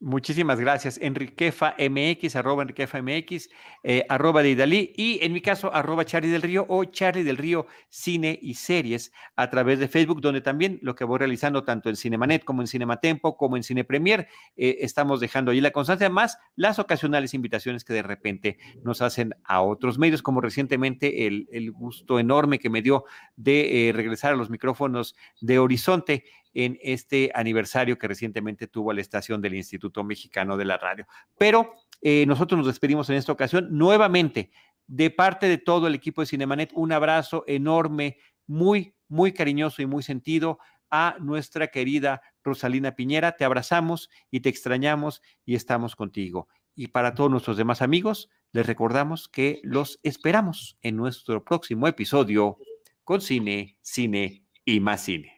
[0.00, 0.96] Muchísimas gracias.
[1.02, 3.48] Enriquefa MX, arroba Enriquefa MX,
[3.82, 7.36] eh, arroba de Idalí y en mi caso, arroba Charlie del Río o Charlie del
[7.36, 11.88] Río Cine y Series a través de Facebook, donde también lo que voy realizando tanto
[11.88, 16.08] en Cinemanet como en Cinematempo como en Cine Premier, eh, estamos dejando ahí la constancia,
[16.08, 21.72] más las ocasionales invitaciones que de repente nos hacen a otros medios, como recientemente el,
[21.72, 23.04] gusto enorme que me dio
[23.36, 26.24] de eh, regresar a los micrófonos de Horizonte
[26.54, 31.06] en este aniversario que recientemente tuvo la estación del Instituto Mexicano de la Radio.
[31.38, 34.50] Pero eh, nosotros nos despedimos en esta ocasión nuevamente
[34.86, 36.70] de parte de todo el equipo de Cinemanet.
[36.74, 40.58] Un abrazo enorme, muy, muy cariñoso y muy sentido
[40.90, 43.32] a nuestra querida Rosalina Piñera.
[43.32, 46.48] Te abrazamos y te extrañamos y estamos contigo.
[46.74, 52.58] Y para todos nuestros demás amigos, les recordamos que los esperamos en nuestro próximo episodio
[53.04, 55.37] con cine, cine y más cine.